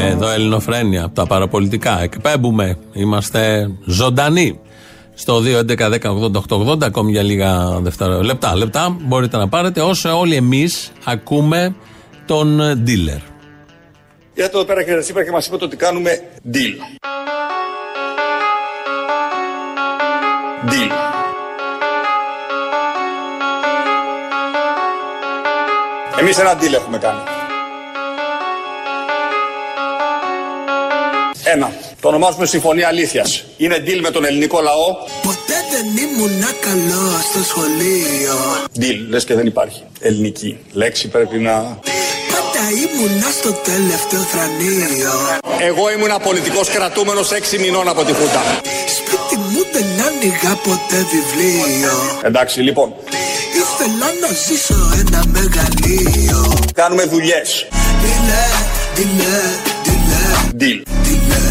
[0.09, 2.01] Εδώ Ελληνοφρένια από τα παραπολιτικά.
[2.01, 2.77] Εκπέμπουμε.
[2.93, 4.59] Είμαστε ζωντανοί.
[5.19, 8.55] Στο 2.11.10.80.880 ακόμη για λίγα δευτερόλεπτα.
[8.55, 11.75] Λεπτά, λεπτά μπορείτε να πάρετε όσο όλοι εμείς ακούμε
[12.25, 13.21] τον dealer.
[14.33, 16.21] Ήρθατε εδώ πέρα κύριε Τσίπρα και μας είπατε ότι κάνουμε
[16.53, 17.07] deal.
[20.69, 20.91] Deal.
[26.19, 27.19] Εμείς ένα deal έχουμε κάνει.
[31.43, 31.88] Ένα.
[32.01, 33.43] Το ονομάζουμε Συμφωνία Αλήθειας.
[33.57, 34.87] Είναι deal με τον ελληνικό λαό.
[35.21, 38.35] Ποτέ δεν ήμουν καλό στο σχολείο.
[38.79, 39.83] Deal, λες και δεν υπάρχει.
[39.99, 40.57] Ελληνική.
[40.71, 41.51] Λέξη πρέπει να...
[41.51, 41.91] Ποτέ
[42.31, 45.11] Πάντα ήμουνα στο τελευταίο θρανείο.
[45.59, 48.41] Εγώ ήμουν πολιτικός κρατούμενος 6 μηνών από τη Χούτα.
[48.97, 51.91] Σπίτι μου δεν άνοιγα ποτέ βιβλίο.
[52.23, 52.93] Εντάξει, λοιπόν,
[53.61, 56.53] Ήθελα να ζήσω ένα μεγαλείο.
[56.73, 57.67] κάνουμε δουλειές.
[58.01, 58.45] Δειλέ,
[58.95, 59.41] δειλέ,
[59.83, 60.23] δειλέ,
[60.59, 60.81] Deal.
[61.01, 61.48] δειλέ,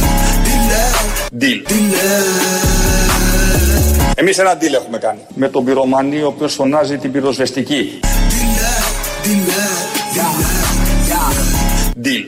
[1.33, 1.63] Deal.
[4.15, 5.21] Εμείς ένα deal έχουμε κάνει.
[5.35, 8.01] Με τον πυρομανί ο οποίος φωνάζει την πυροσβεστική.
[12.03, 12.25] Deal.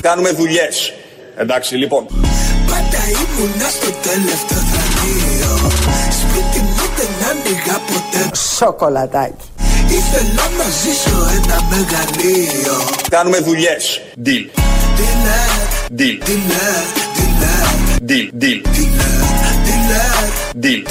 [0.00, 0.92] Κάνουμε δουλειές.
[1.36, 2.06] Εντάξει, λοιπόν.
[2.66, 5.70] Πάντα ήμουνα στο τελευταίο θρανείο.
[6.10, 8.36] Σπίτι μου δεν άνοιγα ποτέ.
[8.56, 9.34] Σοκολατάκι.
[9.88, 12.74] Ήθελα να ζήσω ένα μεγαλείο.
[13.08, 14.00] Κάνουμε δουλειές.
[14.24, 14.69] Deal.
[15.00, 15.42] Δειλέ,
[15.98, 16.24] Deal.
[16.24, 16.74] δειλέ,
[18.08, 18.42] Deal.
[18.42, 18.60] Deal.
[19.64, 20.04] δειλέ,
[20.62, 20.82] Deal.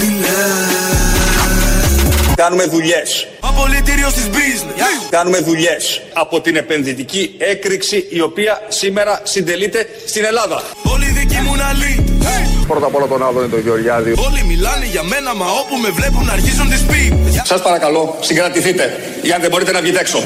[2.35, 3.27] Κάνουμε δουλειές.
[3.39, 5.09] Απολυτήριο της business.
[5.09, 10.63] Κάνουμε δουλειές από την επενδυτική έκρηξη η οποία σήμερα συντελείται στην Ελλάδα.
[10.83, 12.58] Όλοι δικοί μου να λύτες.
[12.71, 14.11] Πρώτα απ' όλα τον άλλο είναι τον Γεωργιάδη.
[14.27, 17.41] Όλοι μιλάνε για μένα, μα όπου με βλέπουν αρχίζουν τις πίπες.
[17.51, 18.83] Σας παρακαλώ, συγκρατηθείτε.
[19.21, 20.19] Για αν δεν μπορείτε να βγείτε έξω.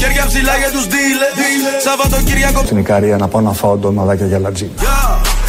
[0.00, 1.34] Χέρια ψηλά για τους dealers.
[1.86, 2.60] Σαββατοκύριακο.
[2.64, 4.70] Στην Ικαρία να πάω να φάω ντοναδάκια για λατζί.
[4.78, 4.98] Για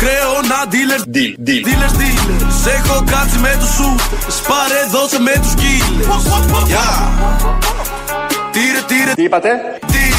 [0.01, 1.03] κρέωνα dealers.
[1.15, 1.31] Deal.
[1.47, 1.61] Deal.
[1.67, 2.55] Dealers, dealers.
[2.77, 4.37] Έχω κάτσει με τους shooters.
[4.51, 6.65] Πάρε δώσε με τους killers.
[6.71, 6.89] Για.
[8.55, 9.13] Τύρε, τύρε.
[9.15, 9.49] Τι είπατε;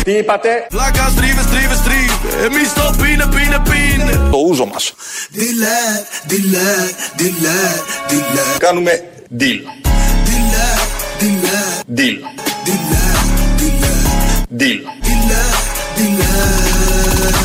[0.05, 2.12] Τι είπατε; Πλάκα στρίβες, στρίβες, στρίβες.
[2.41, 4.29] Εμείς το πίνε, πίνε, πίνε.
[4.31, 4.93] Το ούζο μας.
[5.31, 5.79] δειλέ,
[6.27, 6.75] δειλέ,
[7.17, 7.61] δειλέ,
[8.09, 9.03] δειλέ, Κάνουμε
[9.39, 9.61] deal.
[10.25, 10.69] δειλέ,
[11.19, 11.59] δειλέ,
[11.97, 12.19] Deal.
[12.65, 13.05] δειλέ,
[13.57, 13.93] δειλέ,
[14.59, 14.81] Deal.
[15.01, 15.43] δειλέ,
[15.97, 17.43] δειλέ.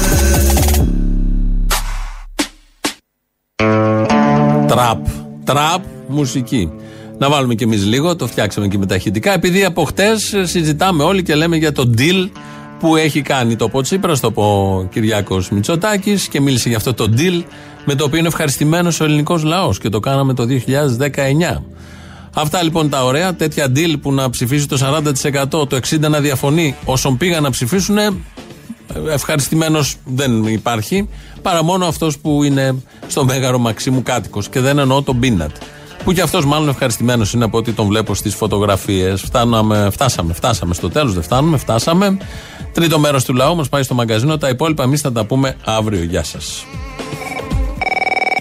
[4.67, 5.05] Τραπ.
[5.43, 6.71] Τραπ μουσική.
[7.17, 9.33] Να βάλουμε κι εμείς λίγο, το φτιάξαμε και με τα ηχητικά.
[9.33, 12.29] Επειδή από χτες συζητάμε όλοι και λέμε για το deal
[12.79, 17.09] που έχει κάνει το πω Τσίπρας, το πω Κυριάκος Μητσοτάκης και μίλησε για αυτό το
[17.17, 17.43] deal
[17.85, 21.63] με το οποίο είναι ευχαριστημένος ο ελληνικός λαός και το κάναμε το 2019.
[22.33, 26.75] Αυτά λοιπόν τα ωραία, τέτοια deal που να ψηφίσει το 40%, το 60% να διαφωνεί
[26.85, 27.97] όσων πήγαν να ψηφίσουν,
[29.09, 31.09] ευχαριστημένος δεν υπάρχει,
[31.41, 32.75] παρά μόνο αυτός που είναι
[33.07, 34.49] στο μέγαρο Μαξίμου κάτοικος.
[34.49, 35.55] Και δεν εννοώ τον Πίνατ.
[36.07, 39.21] Που κι αυτός μάλλον ευχαριστημένος είναι από ό,τι τον βλέπω στις φωτογραφίες.
[39.91, 42.17] Φτάσαμε, φτάσαμε στο τέλος, δεν φτάνουμε, φτάσαμε.
[42.73, 44.37] Τρίτο μέρος του λαού μας πάει στο μαγκαζίνο.
[44.37, 46.03] Τα υπόλοιπα εμείς θα τα πούμε αύριο.
[46.03, 46.65] Γεια σας.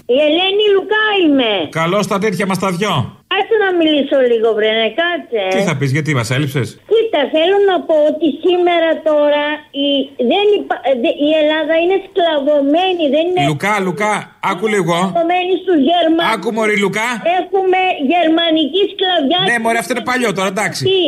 [0.05, 1.69] Η Ελένη Λουκά είμαι.
[1.69, 3.16] Καλώς τα τέτοια μας τα δυο.
[3.37, 5.41] Κάτσε να μιλήσω λίγο, βρενε, κάτσε.
[5.53, 9.45] Τι θα πεις, γιατί μας έλειψες; Κοίτα, θέλω να πω ότι σήμερα τώρα
[9.85, 9.87] η,
[10.31, 13.03] δεν υπα- ε, δε- η Ελλάδα είναι σκλαβωμένη.
[13.15, 14.13] Δεν είναι Λουκά, Λουκά,
[14.51, 14.93] άκου λίγο.
[14.99, 16.31] σκλαβωμένη στους Γερμανούς.
[16.33, 17.09] Άκου, μωρή, Λουκά.
[17.39, 17.79] Έχουμε
[18.13, 19.39] γερμανική σκλαβιά.
[19.49, 20.81] Ναι, μωρέ, αυτό είναι παλιό τώρα, εντάξει.
[20.89, 21.01] Τι;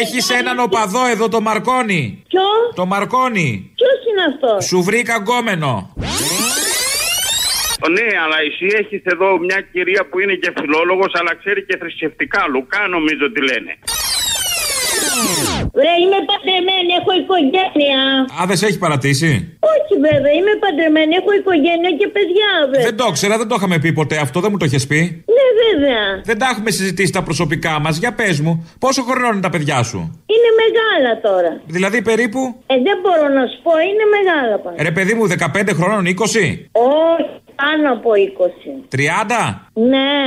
[0.00, 2.02] Έχεις έναν οπαδό εδώ, το Μαρκόνι.
[2.30, 2.46] Ποιο;
[2.80, 3.50] Το Μαρκόνι.
[3.78, 5.72] Ποιος είναι αυτός; Σου βρήκα γκόμενο.
[7.96, 12.40] Ναι, αλλά εσύ έχεις εδώ μια κυρία που είναι και φιλόλογος, αλλά ξέρει και θρησκευτικά.
[12.52, 13.72] Λουκά νομίζω τι λένε.
[15.76, 18.00] Βρε, είμαι παντρεμένη, έχω οικογένεια.
[18.38, 19.30] Α, δεν σε έχει παρατήσει;
[19.74, 22.86] Όχι βέβαια, είμαι παντρεμένη, έχω οικογένεια και παιδιά βέβαια.
[22.88, 25.00] Δεν το ήξερα, δεν το είχαμε πει ποτέ αυτό, δεν μου το είχες πει;
[25.36, 26.04] Ναι βέβαια.
[26.30, 27.94] Δεν τα έχουμε συζητήσει τα προσωπικά μας.
[28.02, 29.98] Για πες μου, πόσο χρόνο είναι τα παιδιά σου;
[30.34, 31.52] Είναι μεγάλα τώρα.
[31.76, 34.82] Δηλαδή περίπου; Ε, δεν μπορώ να σου πω, είναι μεγάλα πάντα.
[34.88, 36.14] Ρε παιδί μου, 15 χρόνων, 20.
[36.72, 38.96] Όχι, πάνω από 20.
[38.96, 39.00] 30.
[39.92, 40.18] Ναι.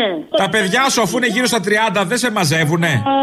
[0.42, 1.60] Τα παιδιά σου, αφού είναι γύρω στα
[2.02, 3.16] 30, δεν σε μαζεύουνε; Α,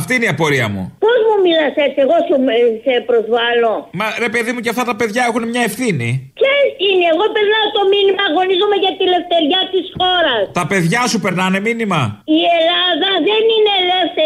[0.00, 0.82] αυτή είναι η απορία μου.
[1.06, 3.74] Πώς μου μιλάς έτσι, εγώ σου, ε, σε προσβάλλω.
[4.00, 6.08] Μα ρε παιδί μου, και αυτά τα παιδιά έχουν μια ευθύνη.
[6.38, 6.54] Ποια
[6.88, 10.42] είναι, εγώ περνάω το μήνυμα, αγωνίζομαι για τη ελευθεριά της χώρας.
[10.60, 12.00] Τα παιδιά σου περνάνε μήνυμα;
[12.38, 13.72] Η Ελλάδα δεν είναι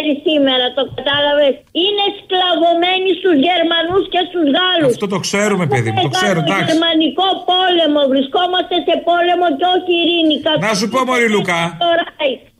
[0.09, 1.55] ελεύθερη σήμερα, το κατάλαβες;
[1.85, 4.91] Είναι σκλαβωμένη στους Γερμανούς και στους Γάλλους.
[4.95, 6.69] Αυτό το ξέρουμε, παιδί μου, το ξέρω, εντάξει.
[6.71, 10.37] Γερμανικό πόλεμο, βρισκόμαστε σε πόλεμο και όχι ειρήνη.
[10.67, 11.61] Να σου πω, Μωρή Λουκά.
[11.87, 12.05] Τώρα,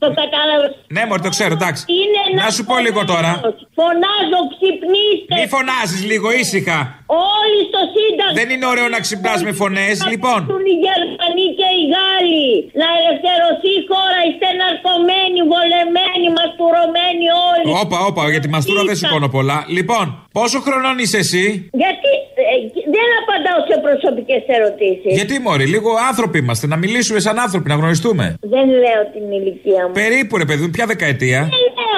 [0.03, 1.81] το κατάλαβες; Ναι, μωρή, το ξέρω, εντάξει.
[1.99, 3.31] Είναι Να σου πω λίγο τώρα.
[3.77, 5.33] Φωνάζω, ξυπνήστε.
[5.37, 6.79] Μη φωνάζεις λίγο, ήσυχα.
[7.39, 8.37] Όλοι στο Σύνταγμα.
[8.39, 10.39] Δεν είναι ωραίο να ξυπνάς με φωνές, λοιπόν.
[10.49, 12.49] Να οι Γερμανοί και οι Γάλλοι.
[12.81, 14.19] Να ελευθερωθεί η χώρα.
[14.27, 17.63] Είστε ναρκωμένοι, βολεμένοι, μαστουρωμένοι όλοι.
[17.83, 19.57] Όπα, όπα, γιατί μαστούρα δεν σηκώνω πολλά.
[19.77, 20.05] Λοιπόν,
[20.37, 21.45] πόσο χρονών είσαι εσύ;
[21.83, 22.11] Γιατί
[22.41, 22.55] ε,
[22.95, 25.11] δεν απαντάω σε προσωπικές ερωτήσεις.
[25.19, 26.65] Γιατί, Μωρή, λίγο άνθρωποι είμαστε.
[26.73, 28.25] Να μιλήσουμε σαν άνθρωποι, να γνωριστούμε.
[28.55, 29.93] Δεν λέω την ηλικία μου.
[30.01, 31.88] Περίπου, ρε παιδί μου, ποια δεκαετία; Δεν λέω.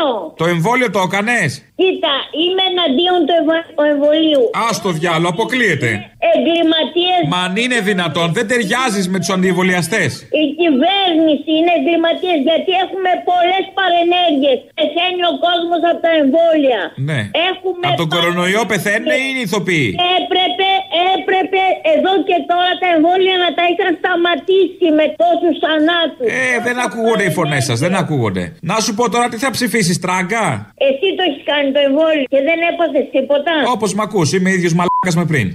[0.41, 1.49] Το εμβόλιο το έκανες;
[1.81, 4.43] Κοίτα, είμαι εναντίον του εμβο- εμβολίου.
[4.65, 5.89] Α το διάλογο, αποκλείεται.
[6.31, 7.21] Εγκληματίες.
[7.33, 10.09] Μα αν είναι δυνατόν, δεν ταιριάζεις με τους αντιεμβολιαστές.
[10.43, 14.57] Η κυβέρνηση είναι εγκληματίες γιατί έχουμε πολλές παρενέργειες.
[14.79, 16.81] Πεθαίνει ο κόσμος από τα εμβόλια.
[17.09, 17.19] Ναι.
[17.49, 19.87] Έχουμε Από τον κορονοϊό πεθαίνουν ή είναι ηθοποιοί;
[20.19, 20.69] Έπρεπε,
[21.15, 21.61] έπρεπε
[21.95, 26.25] εδώ και τώρα τα εμβόλια να τα είχαν σταματήσει με τόσους θανάτους.
[26.39, 28.43] Ε, δεν ακούγονται οι φωνές σας, δεν ακούγονται.
[28.71, 30.45] Να σου πω τώρα τι θα ψηφίσεις, τράγκα.
[30.87, 34.73] Εσύ το έχεις κάνει το εμβόλιο και δεν έπαθες τίποτα; Όπως μ' ακούς, είμαι ίδιος
[34.79, 35.47] μαλάκας με πριν.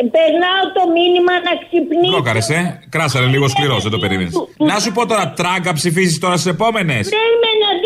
[0.00, 2.12] Ε, Περνάω το μήνυμα να ξυπνήσει.
[2.14, 2.62] Πρόκαρε, ε.
[2.94, 4.34] Κράσαρε λίγο σκληρός, δεν το περίμενες.
[4.70, 7.32] Να σου πω τώρα, τράγκα ψηφίζεις τώρα στις επόμενες; Δεν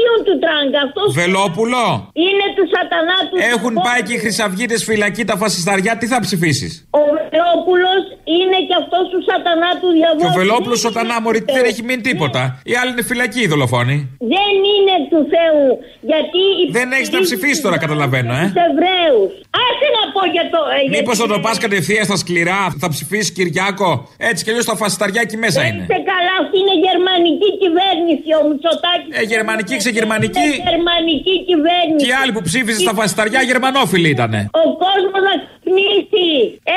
[0.05, 0.81] είμαι εναντίον του τράγκα.
[0.87, 1.85] Αυτός Βελόπουλο.
[2.25, 3.35] είναι του σατανά του.
[3.55, 8.03] Έχουν πάει και οι χρυσαυγίτες φυλακή τα φασισταριά, τι θα ψηφίσεις; Ο Βελόπουλος
[8.39, 10.23] είναι και αυτός του σατανά του διαβόλου.
[10.23, 12.43] Και ο Βελόπουλος σατανά μωρή δεν έχει μείνει τίποτα.
[12.71, 13.97] Οι άλλοι είναι φυλακοί οι δολοφόνοι.
[14.35, 15.65] Δεν είναι του Θεού.
[16.11, 16.45] Γιατί.
[16.79, 18.45] Δεν έχεις να ψηφίσεις τώρα, καταλαβαίνω, ε.
[18.49, 19.31] Τους Εβραίους.
[19.67, 20.61] Άσε να πω για το.
[20.77, 23.91] ε, Μήπως γιατί- θα το πας κατευθείαν στα σκληρά, θα ψηφίσεις Κυριάκο.
[24.31, 25.83] Έτσι κι αλλιώς τα φασισταριά εκεί μέσα είναι.
[25.87, 28.29] Είστε καλά, αυτή είναι γερμανική κυβέρνηση.
[28.41, 29.11] Ο Μητσοτάκης.
[29.21, 30.45] Ε, γερμανική, ξεγερμανική.
[30.47, 32.01] Είναι γερμανική κυβέρνηση.
[32.03, 34.41] Και οι άλλοι που ψήφιζε στα φασισταριά γερμανόφιλοι ήτανε.
[34.63, 36.29] Ο κόσμος να ξυπνήσει.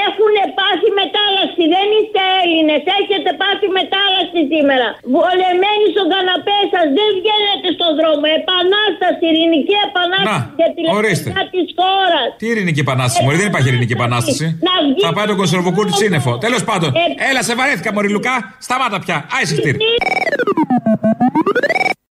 [0.05, 1.63] Έχουν πάθει μετάλλαξη.
[1.75, 2.81] Δεν είστε Έλληνες.
[2.99, 4.87] Έχετε πάθει μετάλλαξη σήμερα.
[5.15, 6.85] Βολεμένοι στον καναπέ σας.
[6.97, 8.25] Δεν βγαίνετε στον δρόμο.
[8.39, 11.29] Επανάσταση, ειρηνική επανάσταση Να, για τη ορίστε.
[11.29, 12.27] λεπτά της χώρας.
[12.39, 14.45] Τι ειρηνική επανάσταση, Μωρή, δεν υπάρχει ειρηνική επανάσταση.
[14.67, 16.31] Να βγει- Θα πάει το κονσερβοκούρτι σύννεφο.
[16.45, 16.89] Τέλος πάντων,
[17.29, 19.17] έλα, σε βαρέθηκα, Μωρή Λουκά, σταμάτα πια.
[19.37, 19.77] Άισε χτύρι.